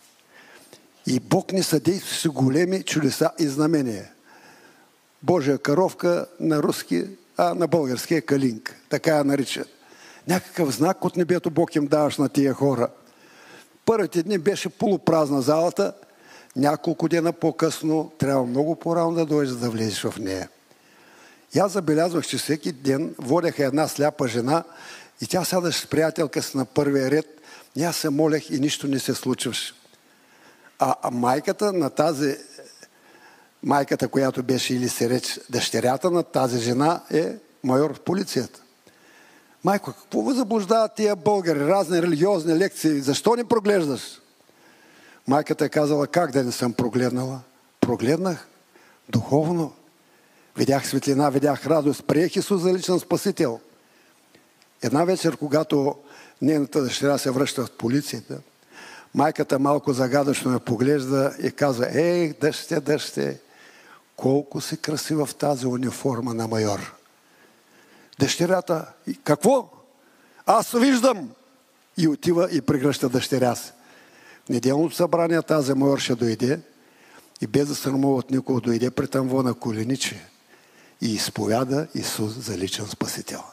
[1.07, 4.11] И Бог ни съдейства с големи чудеса и знамения.
[5.23, 7.05] Божия каровка на руски,
[7.37, 8.75] а на български е калинка.
[8.89, 9.67] Така я наричат.
[10.27, 12.87] Някакъв знак от небето Бог им даваш на тия хора.
[13.85, 15.93] Първите дни беше полупразна залата.
[16.55, 20.49] Няколко дена по-късно трябва много по-рано да дойдеш, за да влезеш в нея.
[21.55, 24.63] И аз забелязвах, че всеки ден водеха една сляпа жена
[25.21, 27.25] и тя сядаше с приятелка си на първия ред.
[27.75, 29.73] И аз се молех и нищо не се случваше.
[30.79, 32.37] А, а майката на тази,
[33.63, 38.61] майката, която беше или се реч, дъщерята на тази жена е майор в полицията.
[39.63, 41.59] Майко, какво ви заблуждават тия българи?
[41.59, 43.01] Разни религиозни лекции.
[43.01, 44.01] Защо не проглеждаш?
[45.27, 47.39] Майката е казала, как да не съм прогледнала?
[47.81, 48.47] Прогледнах
[49.09, 49.73] духовно.
[50.57, 52.03] Видях светлина, видях радост.
[52.07, 53.59] Приех Исус за личен спасител.
[54.81, 55.95] Една вечер, когато
[56.41, 58.39] нейната дъщеря се връща в полицията,
[59.13, 63.39] майката малко загадъчно ме поглежда и казва, ей, дъще, дъще,
[64.19, 66.95] колко си красива в тази униформа на майор.
[68.19, 68.85] Дъщерята,
[69.23, 69.69] какво?
[70.45, 71.29] Аз виждам!
[71.97, 73.71] И отива и прегръща дъщеря си.
[74.45, 76.59] В неделното събрание тази майор ще дойде
[77.41, 80.25] и без да срамува от никого дойде при тъмво на колениче
[81.01, 83.43] и изповяда Исус за личен спасител.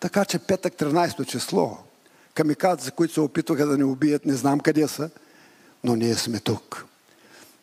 [0.00, 1.78] Така че петък 13 число,
[2.34, 5.10] камикадзе, които се опитваха да ни убият, не знам къде са,
[5.84, 6.86] но ние сме тук.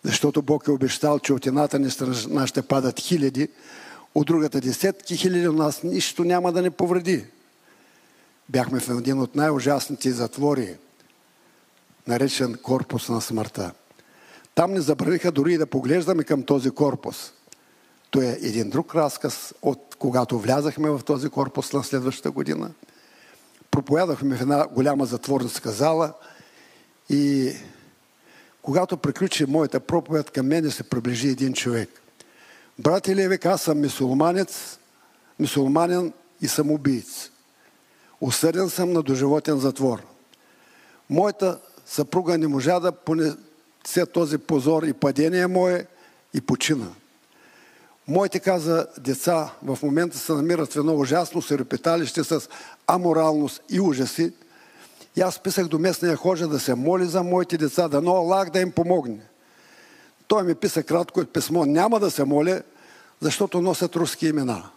[0.05, 3.49] Защото Бог е обещал, че от едната ни страна ще падат хиляди,
[4.15, 7.25] от другата десетки хиляди, у нас нищо няма да не повреди.
[8.49, 10.75] Бяхме в един от най-ужасните затвори,
[12.07, 13.71] наречен корпус на смъртта.
[14.55, 17.31] Там не забравиха дори да поглеждаме към този корпус.
[18.09, 22.71] То е един друг разказ от когато влязахме в този корпус на следващата година.
[23.71, 26.13] Проповядахме в една голяма затворницка зала
[27.09, 27.53] и
[28.65, 31.89] когато приключи моята проповед, към мене се приближи един човек.
[32.79, 34.79] Брат Левик, аз съм мисулманец,
[35.39, 37.29] мисулманен и съм убийц.
[38.21, 40.01] Осъден съм на доживотен затвор.
[41.09, 45.85] Моята съпруга не можа да понесе този позор и падение мое
[46.33, 46.87] и почина.
[48.07, 52.49] Моите, каза, деца в момента се намират в едно ужасно серопиталище с
[52.87, 54.33] аморалност и ужаси.
[55.15, 58.49] И аз писах до местния хожа да се моли за моите деца, да но Аллах
[58.49, 59.21] да им помогне.
[60.27, 61.65] Той ми писа кратко от писмо.
[61.65, 62.61] Няма да се моля,
[63.21, 64.69] защото носят руски имена.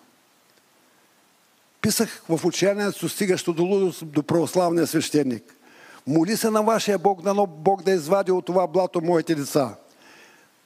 [1.81, 5.55] Писах в учението, стигащо до лудост, до православния свещеник.
[6.07, 9.75] Моли се на вашия Бог, дано Бог да извади от това блато моите деца.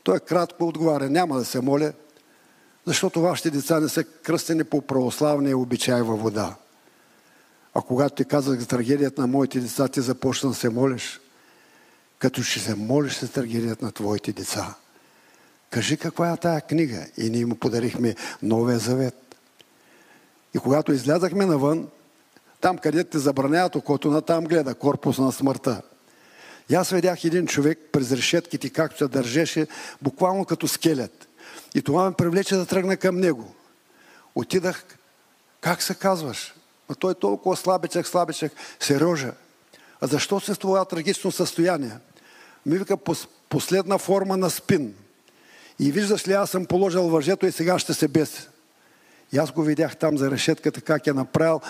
[0.03, 1.93] Той кратко отговаря, няма да се моля,
[2.87, 6.55] защото вашите деца не са кръстени по православния обичай във вода.
[7.75, 11.21] А когато ти казах за трагедията на моите деца, ти започна да се молиш.
[12.19, 14.75] Като ще се молиш за трагедията на твоите деца.
[15.71, 17.07] Кажи каква е тая книга.
[17.17, 19.37] И ние му подарихме Новия завет.
[20.55, 21.89] И когато излязахме навън,
[22.61, 25.83] там където те забраняват окото, на там гледа корпус на смъртта.
[26.71, 29.67] И аз видях един човек през решетките, както се държеше,
[30.03, 31.29] буквално като скелет.
[31.75, 33.55] И това ме привлече да тръгна към него.
[34.35, 34.85] Отидах,
[35.61, 36.55] как се казваш?
[36.93, 39.33] А той е толкова слабичък, слабичък, Сережа.
[40.01, 41.99] А защо се това трагично състояние?
[42.67, 42.97] Ми вика
[43.49, 44.95] последна форма на спин.
[45.79, 48.49] И виждаш ли, аз съм положил въжето и сега ще се беси.
[49.33, 51.61] И аз го видях там за решетката, как е направил.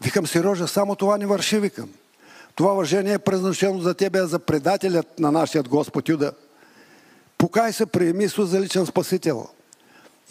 [0.00, 1.90] Викам, Сережа, само това не върши, викам.
[2.54, 6.32] Това въжение е предназначено за тебе, за предателят на нашия Господ Юда.
[7.38, 9.48] Покай се, приеми Исус за личен спасител.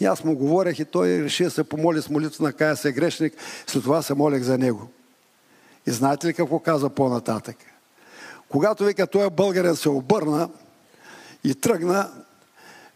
[0.00, 2.92] И аз му говорех и той реши да се помоли с молитва на кая се
[2.92, 3.34] грешник.
[3.66, 4.88] След това се молех за него.
[5.86, 7.56] И знаете ли какво каза по-нататък?
[8.48, 10.48] Когато вика, той е българен се обърна
[11.44, 12.10] и тръгна,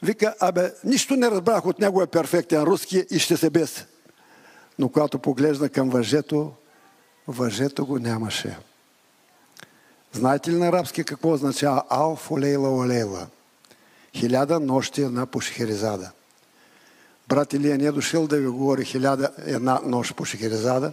[0.02, 3.84] вика, абе, нищо не разбрах от него е перфектен руски и ще се беси.
[4.78, 6.52] Но когато поглежда към въжето,
[7.28, 8.58] въжето го нямаше.
[10.12, 13.26] Знаете ли на арабски какво означава Алф олейла олейла?
[14.16, 16.10] Хиляда нощи една по Шехерезада.
[17.30, 20.92] Брат Илия не е дошъл да ви говори хиляда една нощ по Шехерезада,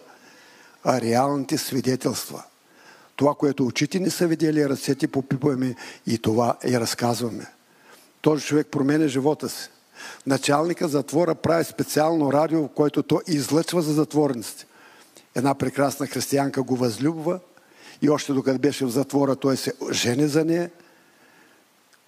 [0.83, 2.43] а реалните свидетелства.
[3.15, 5.75] Това, което очите ни са видели, ръцете попипваме
[6.07, 7.45] и това и разказваме.
[8.21, 9.69] Този човек променя живота си.
[10.25, 14.65] Началника затвора прави специално радио, в което то излъчва за затворниците.
[15.35, 17.39] Една прекрасна християнка го възлюбва
[18.01, 20.71] и още докато беше в затвора, той се жени за нея.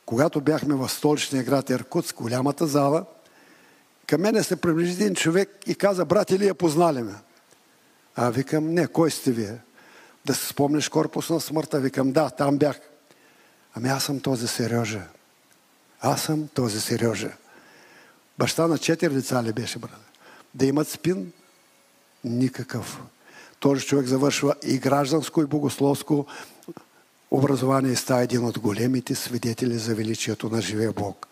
[0.06, 3.06] Когато бяхме в столичния град Иркутск, голямата зала,
[4.10, 7.14] към мене се приближи един човек и каза, брат, или я познали ме?
[8.16, 9.58] А викам, не, кой сте вие?
[10.26, 11.80] Да се спомниш корпус на смъртта.
[11.80, 12.80] Викам, да, там бях.
[13.76, 15.02] Ами аз съм този Сережа.
[16.02, 17.32] Аз съм този Сережа.
[18.38, 20.02] Баща на четири деца ли беше, брат?
[20.54, 21.32] Да имат спин?
[22.24, 23.02] Никакъв.
[23.60, 26.26] Този човек завършва и гражданско, и богословско
[27.32, 31.28] образование и става един от големите свидетели за величието на живия Бог.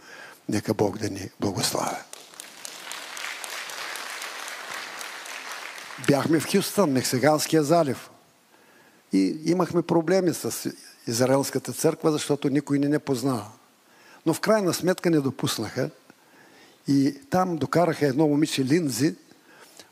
[0.50, 1.98] Нека Бог да ни благославя.
[6.06, 8.10] Бяхме в Хюстън, Мексиканския залив.
[9.14, 10.72] И имахме проблеми с
[11.08, 13.46] Израелската църква, защото никой не не познава.
[14.26, 15.90] Но в крайна сметка не допуснаха.
[16.88, 19.16] И там докараха едно момиче Линзи.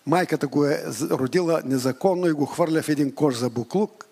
[0.05, 4.05] Майката го е родила незаконно и го хвърля в един кош за буклук.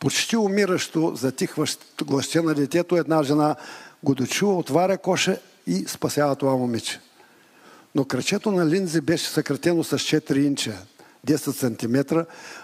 [0.00, 3.56] Почти умиращо, затихващо гласче на детето, една жена
[4.02, 7.00] го дочува, отваря коша и спасява това момиче.
[7.94, 10.78] Но кръчето на Линзи беше съкратено с 4 инча,
[11.26, 12.20] 10 см,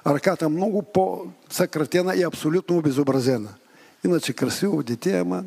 [0.06, 3.48] ръката много по-съкратена и абсолютно обезобразена.
[4.04, 5.44] Иначе красиво дете, ама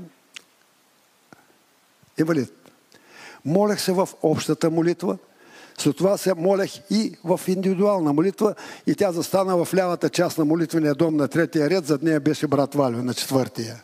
[2.17, 2.53] инвалид.
[3.45, 5.17] Молех се в общата молитва,
[5.77, 8.55] след това се молех и в индивидуална молитва
[8.87, 12.47] и тя застана в лявата част на молитвения дом на третия ред, зад нея беше
[12.47, 13.83] брат Валю на четвъртия.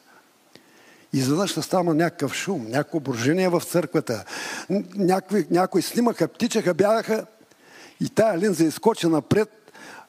[1.14, 4.24] И изведнъж стана някакъв шум, някакво брожение в църквата.
[4.96, 7.26] Някой, някои снимаха, птичаха, бягаха
[8.02, 9.50] и тая линза изкочи напред,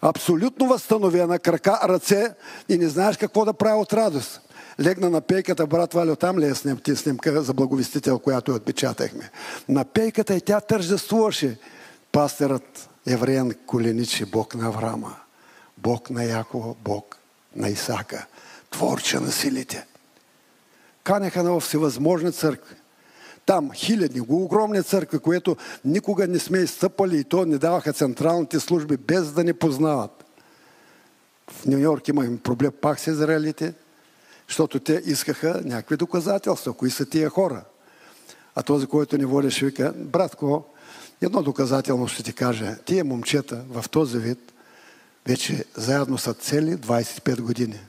[0.00, 2.34] абсолютно възстановена, крака, ръце
[2.68, 4.40] и не знаеш какво да прави от радост.
[4.80, 9.30] Легна на пейката, брат Валю, там ли е сним, ти снимка за благовестител, която отпечатахме.
[9.68, 11.58] На пейката и тя тържествуваше.
[12.12, 15.16] Пастерът евреен коленичи Бог на Авраама,
[15.78, 17.18] Бог на Якова, Бог
[17.56, 18.26] на Исака,
[18.70, 19.86] творче на силите.
[21.04, 22.74] Канеха на всевъзможни църкви.
[23.46, 28.96] Там хиляди, огромни църкви, които никога не сме изстъпали и то не даваха централните служби
[28.96, 30.24] без да ни познават.
[31.50, 33.74] В Нью Йорк имахме проблем пак с израелите,
[34.48, 36.72] защото те искаха някакви доказателства.
[36.72, 37.64] Кои са тия хора?
[38.54, 40.64] А този, който ни водеше, вика, братко,
[41.20, 42.76] едно доказателно ще ти кажа.
[42.84, 44.52] Тия момчета в този вид
[45.26, 47.80] вече заедно са цели 25 години.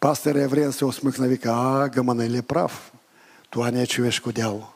[0.00, 2.92] Пастор Евреен се усмихна, вика, а, Гаманели е прав.
[3.50, 4.66] Това не е човешко дело.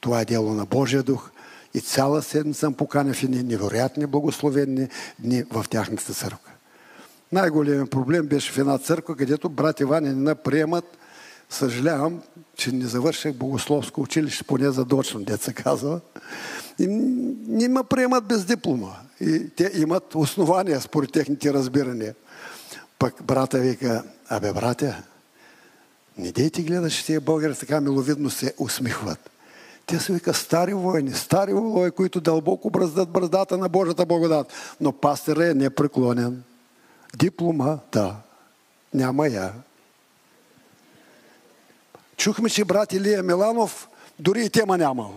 [0.00, 1.30] Това е дело на Божия дух.
[1.74, 6.52] И цяла седмица съм поканя в едни невероятни благословени дни в тяхната църква.
[7.32, 10.84] Най-големият проблем беше в една църква, където брат Иван не наприемат.
[11.50, 12.22] Съжалявам,
[12.56, 16.00] че не завърших богословско училище, поне задочно, деца казва.
[16.78, 16.86] И
[17.48, 18.92] не ме приемат без диплома.
[19.20, 22.14] И те имат основания според техните разбирания.
[22.98, 25.02] Пък брата вика, абе братя,
[26.18, 29.30] не дейте гледаш, тия българи така миловидно се усмихват.
[29.86, 34.52] Те са вика стари войни, стари войни, които дълбоко бръздат бръздата на Божията благодат.
[34.80, 36.42] Но пастора е непреклонен.
[37.16, 38.16] Диплома, да.
[38.94, 39.52] Няма я.
[42.16, 43.88] Чухме, че брат Илия Миланов
[44.18, 45.14] дори и тема нямал.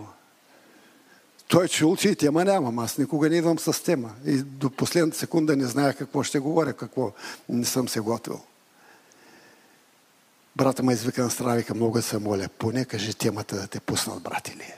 [1.48, 2.78] Той чул, че и тема нямам.
[2.78, 4.10] Аз никога не идвам с тема.
[4.26, 7.12] И до последната секунда не знаех какво ще говоря, какво
[7.48, 8.40] не съм се готвил.
[10.56, 14.22] Брата ме извика на страна, вика, много се моля, поне кажи темата да те пуснат,
[14.22, 14.74] брат Илия.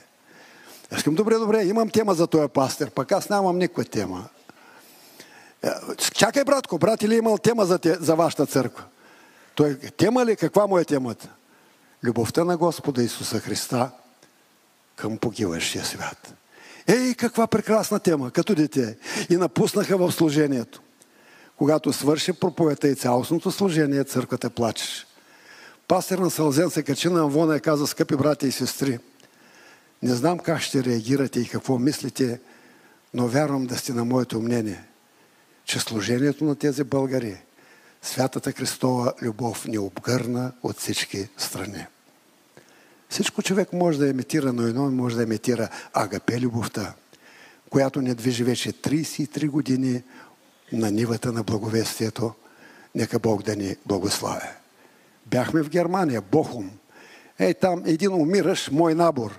[0.90, 4.28] Аз казвам, добре, добре, имам тема за този пастир, пък аз нямам никаква тема.
[5.62, 5.70] Е,
[6.14, 8.84] чакай, братко, брат или имал тема за, те, за вашата църква?
[9.54, 10.36] Той, тема ли?
[10.36, 11.28] Каква му е темата?
[12.04, 13.90] Любовта на Господа Исуса Христа
[14.96, 16.34] към погиващия свят.
[16.86, 18.96] Ей, каква прекрасна тема, като дете.
[19.30, 20.80] И напуснаха в служението.
[21.56, 25.06] Когато свърши проповета и цялостното служение, църквата плачеше.
[25.88, 28.98] Пастор на Сълзен се качи на Амвона и каза, скъпи брати и сестри,
[30.02, 32.40] не знам как ще реагирате и какво мислите,
[33.14, 34.84] но вярвам да сте на моето мнение–
[35.64, 37.36] че служението на тези българи,
[38.02, 41.86] Святата Христова любов ни обгърна от всички страни.
[43.08, 46.94] Всичко човек може да имитира, но едно може да имитира агапе любовта,
[47.70, 50.02] която не движи вече 33 години
[50.72, 52.34] на нивата на благовестието.
[52.94, 54.48] Нека Бог да ни благославя.
[55.26, 56.70] Бяхме в Германия, Бохум.
[57.38, 59.38] Ей там един умираш, мой набор.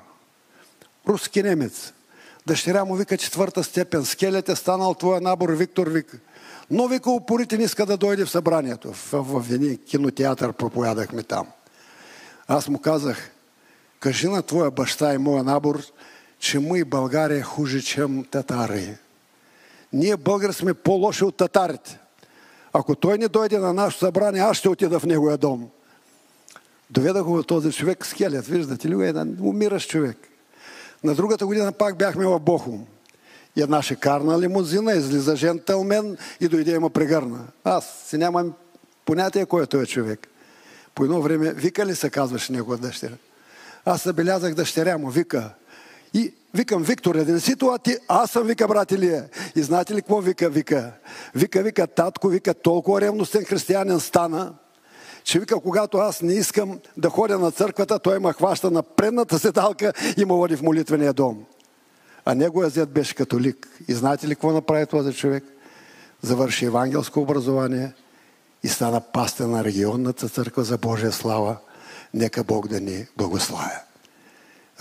[1.07, 1.93] Руски немец.
[2.47, 4.05] Дъщеря му вика четвърта степен.
[4.05, 6.17] Скелет е станал твоя набор, Виктор вика.
[6.71, 8.93] Но вика упорите не иска да дойде в събранието.
[8.93, 11.47] В, в, в един кинотеатър проповядахме там.
[12.47, 13.31] Аз му казах,
[13.99, 15.81] кажи на твоя баща и моя набор,
[16.39, 18.97] че мы България хуже, чем татари.
[19.93, 21.99] Ние българи сме по-лоши от татарите.
[22.73, 25.69] Ако той не дойде на нашето събрание, аз ще отида в неговия дом.
[26.89, 30.17] Доведах го този човек скелет, виждате ли, е умиращ човек.
[31.03, 32.85] На другата година пак бяхме в Бохум.
[33.55, 37.47] И една шикарна лимузина, излиза жента у мен и дойде и ме прегърна.
[37.63, 38.53] Аз си нямам
[39.05, 40.27] понятие кой е този човек.
[40.95, 43.17] По едно време Вика ли се казваше негова дъщеря?
[43.85, 45.53] Аз забелязах дъщеря му, Вика.
[46.13, 47.97] И викам, Виктор, един си това ти?
[48.07, 49.29] Аз съм, вика, брат Илия.
[49.55, 50.91] И знаете ли какво вика, вика?
[51.35, 54.53] Вика, вика, татко, вика, толкова ревностен християнин стана,
[55.25, 59.39] че вика, когато аз не искам да ходя на църквата, той ме хваща на предната
[59.39, 61.45] седалка и ме води в молитвения дом.
[62.25, 63.69] А неговия зет беше католик.
[63.87, 65.43] И знаете ли какво направи този човек?
[66.21, 67.93] Завърши евангелско образование
[68.63, 71.57] и стана пастен на регионната църква за Божия слава.
[72.13, 73.79] Нека Бог да ни благославя.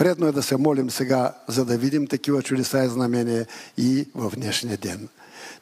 [0.01, 3.47] Редно е да се молим сега, за да видим такива чудеса и знамения
[3.79, 5.09] и в днешния ден.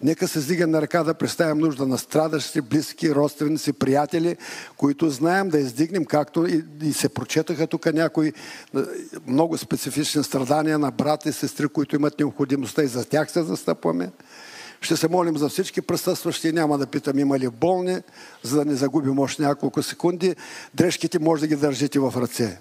[0.03, 4.37] Нека се стига на ръка да представим нужда на страдащи, близки, родственици, приятели,
[4.77, 8.33] които знаем да издигнем, както и, и се прочетаха тук някои е,
[9.27, 14.11] много специфични страдания на брати и сестри, които имат необходимостта и за тях се застъпваме.
[14.81, 16.53] Ще се молим за всички присъстващи.
[16.53, 17.99] Няма да питам има ли болни,
[18.43, 20.37] за да не загубим още няколко секунди.
[20.75, 22.59] Дрежките може да ги държите в ръце.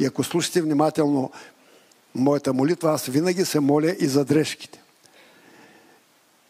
[0.00, 1.30] И ако слушате внимателно
[2.14, 4.82] моята молитва, аз винаги се моля и за дрежките.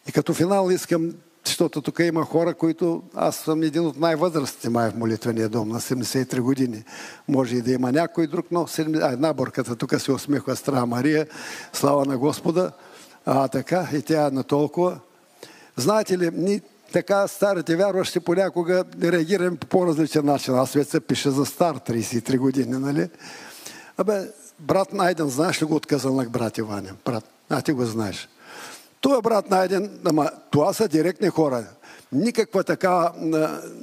[0.09, 1.13] И като финал искам,
[1.45, 5.81] защото тук има хора, които аз съм един от най-възрастните май в молитвения дом на
[5.81, 6.85] 73 години.
[7.29, 11.27] Може и да има някой друг, но а, една бърката тук се усмихва Стара Мария,
[11.73, 12.73] слава на Господа.
[13.27, 15.01] А така, и тя е на толкова.
[15.77, 16.61] Знаете ли, ни
[16.93, 20.55] така старите вярващи понякога реагираме по по-различен начин.
[20.55, 23.09] Аз вече се пише за стар, 33 години, нали?
[23.97, 24.29] Абе,
[24.59, 26.91] брат Найден, знаеш ли го отказанък брат Иваня?
[27.05, 28.29] Брат, а ти го знаеш.
[29.01, 31.65] Това е брат Найден, ама това са директни хора.
[32.13, 33.13] Никаква така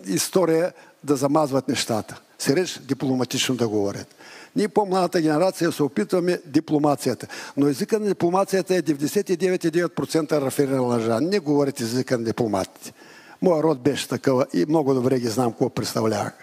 [0.05, 0.73] история
[1.03, 2.21] да замазват нещата.
[2.39, 4.15] Се дипломатично да говорят.
[4.55, 7.27] Ние по-младата генерация се опитваме дипломацията.
[7.57, 11.19] Но езика на дипломацията е 99,9% рафирана лъжа.
[11.21, 12.93] Не говорите езика на дипломатите.
[13.41, 16.33] Моя род беше такава и много добре ги знам какво представлявах.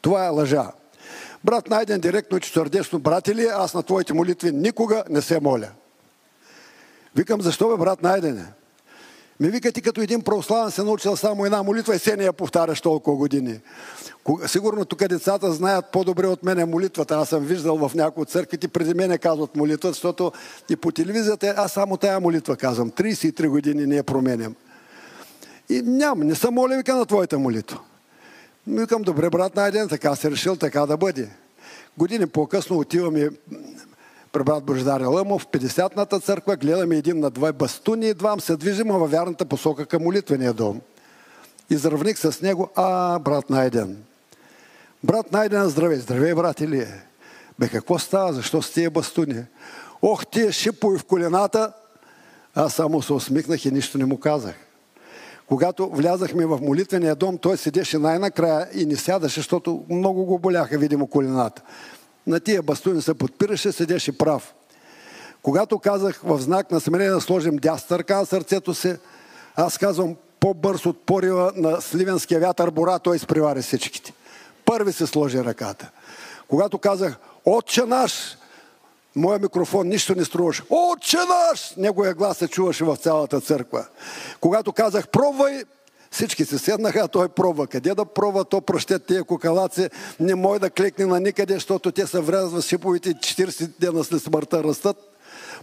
[0.00, 0.70] Това е лъжа.
[1.44, 5.68] Брат Найден директно и четвърдечно, брат ли, аз на твоите молитви никога не се моля.
[7.16, 8.44] Викам, защо бе, брат Найдене?
[9.40, 12.32] Ми вика ти като един православен се научил само една молитва и се не я
[12.32, 13.60] повтаряш толкова години.
[14.46, 17.14] Сигурно тук децата знаят по-добре от мене молитвата.
[17.14, 20.32] Аз съм виждал в някои от църквите, преди мене казват молитва, защото
[20.70, 22.90] и по телевизията аз само тая молитва казвам.
[22.90, 24.54] 33 години не я променям.
[25.68, 27.80] И няма, не съм моля вика на твоята молитва.
[28.66, 31.28] Викам, добре, брат Найден, така се решил, така да бъде.
[31.98, 33.75] Години по-късно отиваме при
[34.44, 39.10] брат Божидар в 50-ната църква, гледаме един на два бастуни и двам се движим във
[39.10, 40.80] вярната посока към молитвения дом.
[41.70, 43.96] Изравних с него, а, брат Найден.
[45.04, 47.02] Брат Найден, здравей, здравей, брат Илие.
[47.58, 48.32] Бе, какво става?
[48.32, 49.44] Защо с тия бастуни?
[50.02, 51.72] Ох, тия шипови в колената.
[52.54, 54.54] Аз само се усмихнах и нищо не му казах.
[55.46, 60.78] Когато влязахме в молитвения дом, той седеше най-накрая и не сядаше, защото много го боляха,
[60.78, 61.62] видимо, колената
[62.26, 64.54] на тия бастуни се подпираше, седеше прав.
[65.42, 68.96] Когато казах в знак на смирение да сложим дясна ръка на сърцето си,
[69.56, 74.12] аз казвам по-бърз от порива на сливенския вятър бора, той изпревари всичките.
[74.64, 75.90] Първи се сложи ръката.
[76.48, 78.36] Когато казах Отче наш,
[79.16, 80.62] моя микрофон нищо не струваше.
[80.70, 81.74] Отче наш!
[81.76, 83.86] Неговия глас се чуваше в цялата църква.
[84.40, 85.64] Когато казах пробвай,
[86.16, 87.66] всички се седнаха, а той пробва.
[87.66, 89.88] Къде да пробва, то прощет тия кукалаци,
[90.20, 94.64] не може да клекне на никъде, защото те се врязват шиповите 40 дена след смъртта
[94.64, 94.96] растат.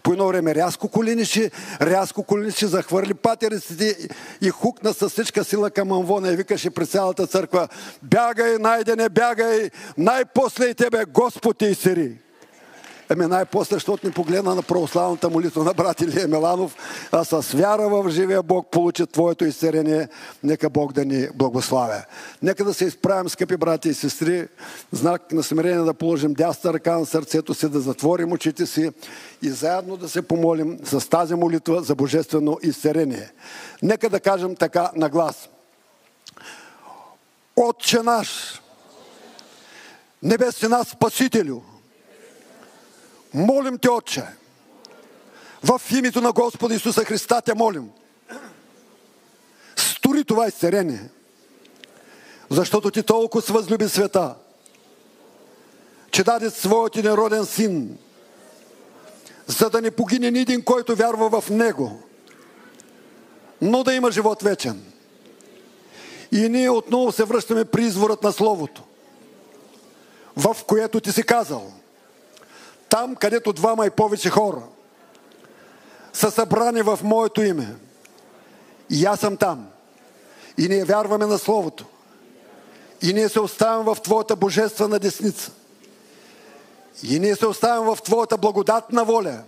[0.04, 1.52] По едно време рязко коленичи,
[1.82, 3.98] рязко коленичи, захвърли патериците
[4.42, 7.68] и хукна с всичка сила към Амвона и викаше през цялата църква
[8.04, 12.23] Бягай, найдене, бягай, най-после и тебе Господ и сири.
[13.10, 16.76] Ами най-после, защото ни погледна на православната молитва на брат Илия Меланов,
[17.12, 20.08] а с вяра в живия Бог получи Твоето изцерение.
[20.44, 22.06] Нека Бог да ни благославя.
[22.42, 24.48] Нека да се изправим, скъпи брати и сестри,
[24.92, 28.92] знак на смирение да положим дясна ръка на сърцето си, да затворим очите си
[29.42, 33.32] и заедно да се помолим с тази молитва за божествено изцерение.
[33.82, 35.50] Нека да кажем така на глас.
[37.56, 38.62] Отче наш,
[40.24, 41.62] небесен Спасителю,
[43.34, 44.24] Молим те, Отче,
[45.64, 47.90] в името на Господа Исуса Христа те молим.
[49.76, 51.10] Стори това изцерение,
[52.50, 54.36] защото ти толкова възлюби света,
[56.12, 57.98] че даде своят нероден син,
[59.48, 62.02] за да не погине ни един, който вярва в Него,
[63.62, 64.84] но да има живот вечен.
[66.32, 68.84] И ние отново се връщаме при изворът на Словото,
[70.36, 71.72] в което ти си казал–
[72.94, 74.62] там, където двама и повече хора
[76.14, 77.76] са събрани в моето име.
[78.90, 79.68] И аз съм там.
[80.58, 81.86] И ние вярваме на Словото.
[83.02, 85.52] И ние се оставям в Твоята божествена десница.
[87.04, 89.42] И ние се оставям в Твоята благодатна воля.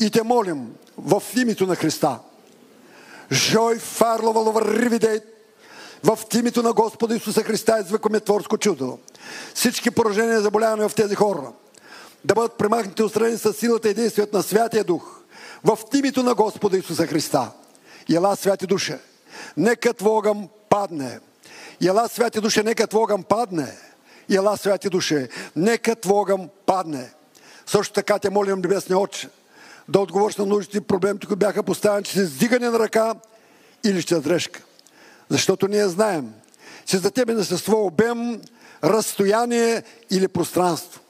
[0.00, 2.18] И те молим в името на Христа.
[3.32, 5.20] Жой фарлова ловарривидей
[6.04, 8.98] в името на Господа Исуса Христа извикаме творско чудо.
[9.54, 11.52] Всички поражения заболявания в тези хора
[12.24, 15.20] да бъдат премахнати отстрани с силата и действието на Святия Дух
[15.64, 17.50] в името на Господа Исуса Христа.
[18.12, 18.98] Ела, Святи Душе,
[19.56, 21.20] нека Твогъм падне.
[21.82, 23.68] Ела, Святи Душе, нека Твогъм падне.
[24.30, 27.12] Ела, Святи Душе, нека Твогъм падне.
[27.66, 29.28] Също така те молим, Небесния Отче,
[29.88, 33.14] да отговориш на нуждите и проблемите, които бяха поставени, че с дигане на ръка
[33.84, 34.62] или ще дрежка.
[35.28, 36.32] Защото ние знаем,
[36.86, 38.40] че за тебе не съществува обем,
[38.84, 41.00] разстояние или пространство.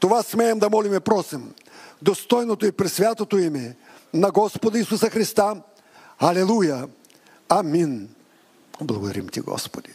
[0.00, 1.54] Това смеем да молим и просим.
[2.02, 3.76] Достойното и пресвятото име
[4.14, 5.62] на Господа Исуса Христа.
[6.18, 6.88] Алелуя!
[7.48, 8.08] Амин!
[8.80, 9.90] Благодарим ти, Господи!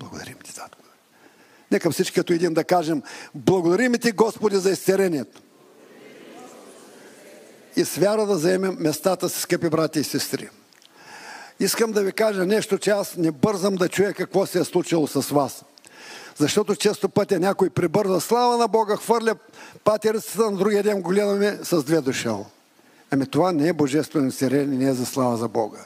[0.00, 0.82] Благодарим ти, Татко!
[1.70, 3.02] Нека всички като един да кажем
[3.34, 5.42] Благодарим ти, Господи, за изцерението.
[7.76, 10.48] И с вяра да заемем местата си, скъпи брати и сестри.
[11.60, 15.06] Искам да ви кажа нещо, че аз не бързам да чуя какво се е случило
[15.06, 15.64] с вас.
[16.36, 19.34] Защото често пътя някой прибърза слава на Бога, хвърля
[19.84, 21.12] патерицата на другия ден го
[21.62, 22.46] с две дошъл.
[23.10, 25.84] Ами това не е божествено сирение, не е за слава за Бога.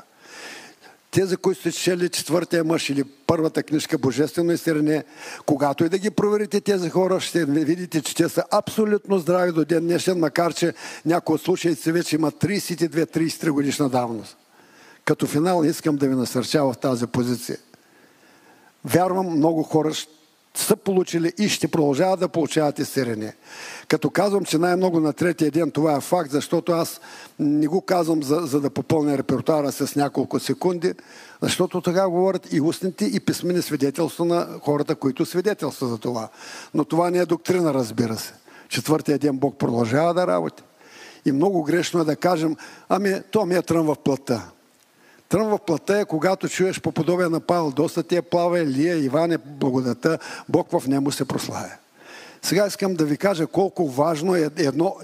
[1.10, 5.04] Тези, които сте чели четвъртия мъж или първата книжка Божествено изцеление,
[5.46, 9.64] когато и да ги проверите тези хора, ще видите, че те са абсолютно здрави до
[9.64, 10.74] ден днешен, макар че
[11.06, 14.36] някои от случаите вече имат 32-33 годишна давност.
[15.04, 17.58] Като финал искам да ви насърча в тази позиция.
[18.84, 19.92] Вярвам, много хора
[20.58, 23.36] са получили и ще продължават да получават изцеление.
[23.88, 27.00] Като казвам, че най-много на третия ден, това е факт, защото аз
[27.38, 30.94] не го казвам за, за да попълня репертуара с няколко секунди,
[31.42, 36.28] защото така говорят и устните, и писмени свидетелства на хората, които свидетелства за това.
[36.74, 38.32] Но това не е доктрина, разбира се.
[38.68, 40.62] Четвъртия ден Бог продължава да работи.
[41.24, 42.56] И много грешно е да кажем,
[42.88, 44.50] ами то ми е трън в плътта.
[45.28, 49.04] Трън в плата е, когато чуеш по подобие на Павел, доста ти е плава, Илия,
[49.04, 51.72] Иван е благодата, Бог в нему се прославя.
[52.42, 54.96] Сега искам да ви кажа колко важно е едно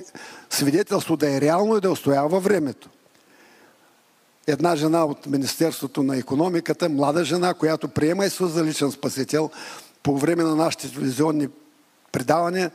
[0.50, 2.88] свидетелство да е реално и да устоява времето.
[4.46, 9.50] Една жена от Министерството на економиката, млада жена, която приема Исус за личен спасител,
[10.02, 11.48] по време на нашите телевизионни
[12.12, 12.70] предавания,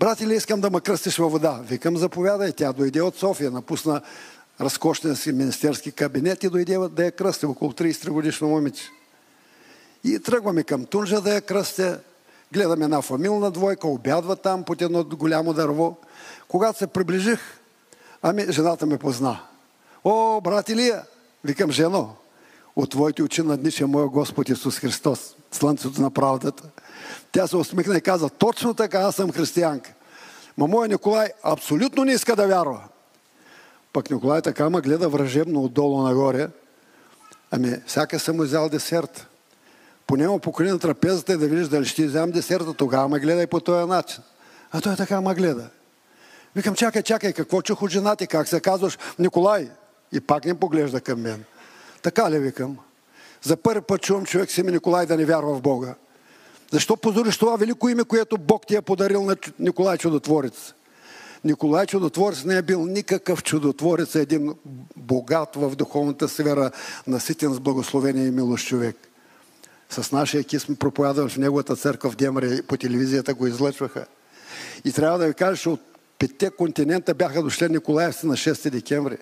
[0.00, 1.60] брати ли искам да ме кръстиш във вода?
[1.68, 2.52] Викам, заповядай.
[2.52, 4.00] Тя дойде от София, напусна
[4.60, 8.84] разкошния си министерски кабинет и дойде да я кръсти, около 33 годишно момиче.
[10.04, 12.00] И тръгваме към Тунжа да я кръстя,
[12.52, 15.96] гледаме една фамилна двойка, обядва там под едно голямо дърво.
[16.48, 17.40] Когато се приближих,
[18.22, 19.40] ами жената ме позна.
[20.04, 21.02] О, брат Илия!
[21.44, 22.16] Викам, жено,
[22.76, 26.62] от твоите очи наднича моя Господ Исус Христос, слънцето на правдата.
[27.32, 29.92] Тя се усмихна и каза, точно така, аз съм християнка.
[30.58, 32.82] Ма моя Николай абсолютно не иска да вярва.
[33.94, 36.48] Пък Николай така ма гледа вражебно отдолу нагоре.
[37.50, 39.26] Ами, всяка съм взял десерт.
[40.06, 43.60] Понема поколи на трапезата и да видиш дали ще вземам десерта, тогава ме гледай по
[43.60, 44.22] този начин.
[44.72, 45.70] А той така ма гледа.
[46.56, 48.98] Викам, чакай, чакай, какво чух от жена ти, как се казваш?
[49.18, 49.70] Николай.
[50.12, 51.44] И пак не поглежда към мен.
[52.02, 52.78] Така ли викам?
[53.42, 55.94] За първи път чувам човек си ми Николай да не вярва в Бога.
[56.72, 60.74] Защо позориш това велико име, което Бог ти е подарил на Николай Чудотворец?
[61.44, 64.54] Николай Чудотворец не е бил никакъв чудотворец, е един
[64.96, 66.70] богат в духовната сфера,
[67.06, 68.96] наситен с благословение и милост човек.
[69.90, 74.06] С нашия екип сме проповядали в неговата църква в Демре, по телевизията го излъчваха.
[74.84, 75.80] И трябва да ви кажа, че от
[76.18, 79.16] петте континента бяха дошли Николаевци на 6 декември.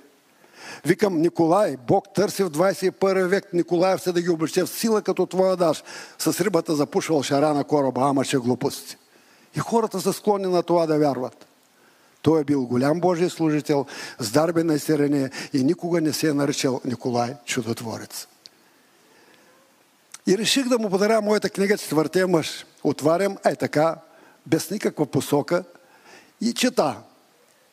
[0.84, 5.56] Викам, Николай, Бог търси в 21 век Николаевци да ги облече в сила като твоя
[5.56, 5.82] даш.
[6.18, 8.96] С рибата запушвал шара на кораба, ама че глупости.
[9.56, 11.46] И хората са склонни на това да вярват.
[12.22, 13.86] Той е бил голям Божий служител,
[14.18, 18.26] с дарби на изцеление и никога не се е наричал Николай Чудотворец.
[20.26, 22.66] И реших да му подаря моята книга Четвъртия мъж.
[22.84, 23.96] Отварям, е така,
[24.46, 25.64] без никаква посока
[26.40, 26.96] и чета.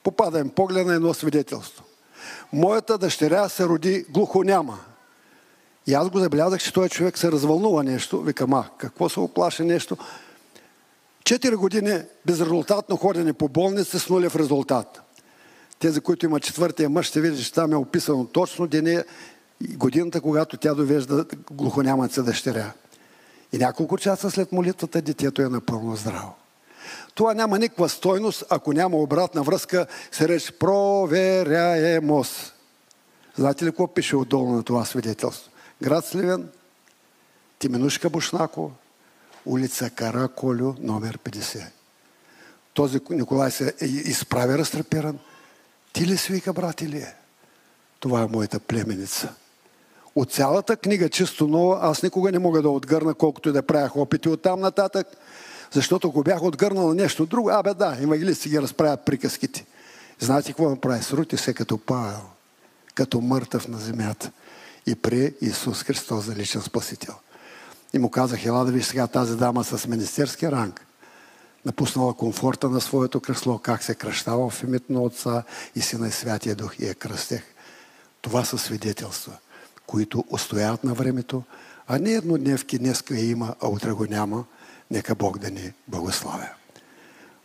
[0.04, 1.84] Попадам поглед на едно свидетелство.
[2.54, 4.80] Моята дъщеря се роди глухоняма.
[5.88, 8.22] И аз го забелязах, че този човек се развълнува нещо.
[8.22, 9.98] Викам, а, какво се оплаше нещо?
[11.24, 15.02] Четири години безрезултатно ходене по болница с нулев резултат.
[15.80, 19.04] Тези, които имат четвъртия мъж, ще видят, че там е описано точно деня
[19.62, 22.72] и годината, когато тя довежда глухонямата дъщеря.
[23.54, 26.36] И няколко часа след молитвата детето е напълно здраво.
[27.16, 32.54] това няма никаква стойност, ако няма обратна връзка, се реч проверяемост.
[33.36, 35.52] Знаете ли какво пише отдолу на това свидетелство?
[35.84, 36.50] Град Сливен,
[37.60, 38.72] Тименушка Бушнако,
[39.46, 41.66] улица Кара Колю, номер 50.
[42.74, 45.20] Този Николай се изправи разтрепиран.
[45.94, 47.16] Ти ли си вика, брат, или е?
[48.00, 49.34] Това е моята племеница.
[50.16, 53.98] От цялата книга, чисто нова, аз никога не мога да отгърна, колкото и да правях
[53.98, 55.08] опити от там нататък,
[55.72, 59.66] защото ако бях отгърнал на нещо друго, абе да, евангелисти ги разправят приказките.
[60.20, 61.04] Знаете какво направи?
[61.04, 62.22] Срути се като Павел,
[62.96, 64.32] като мъртъв на земята
[64.88, 67.16] и при Исус Христос за личен спасител.
[67.94, 70.86] И му казах, ела да виж сега тази дама с министерски ранг,
[71.66, 75.44] напуснала комфорта на своето кресло, как се кръщава в името на Отца
[75.76, 77.44] и Сина и Святия Дух и я кръстех.
[78.22, 79.38] Това са свидетелства,
[79.88, 81.44] които устояват на времето,
[81.88, 84.46] а не еднодневки днеска я има, а утре го няма.
[84.92, 86.50] Нека Бог да ни благославя.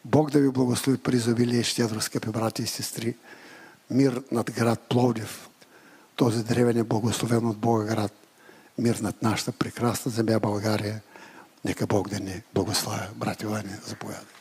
[0.05, 3.17] Бог да ви благослови при изобилие и щедро, скъпи брати и сестри.
[3.91, 5.49] Мир над град Пловдив,
[6.17, 8.13] този древен е благословен от Бога град.
[8.79, 11.01] Мир над нашата прекрасна земя България.
[11.65, 13.09] Нека Бог да ни благославя.
[13.15, 14.34] Брати Вани, заповядай.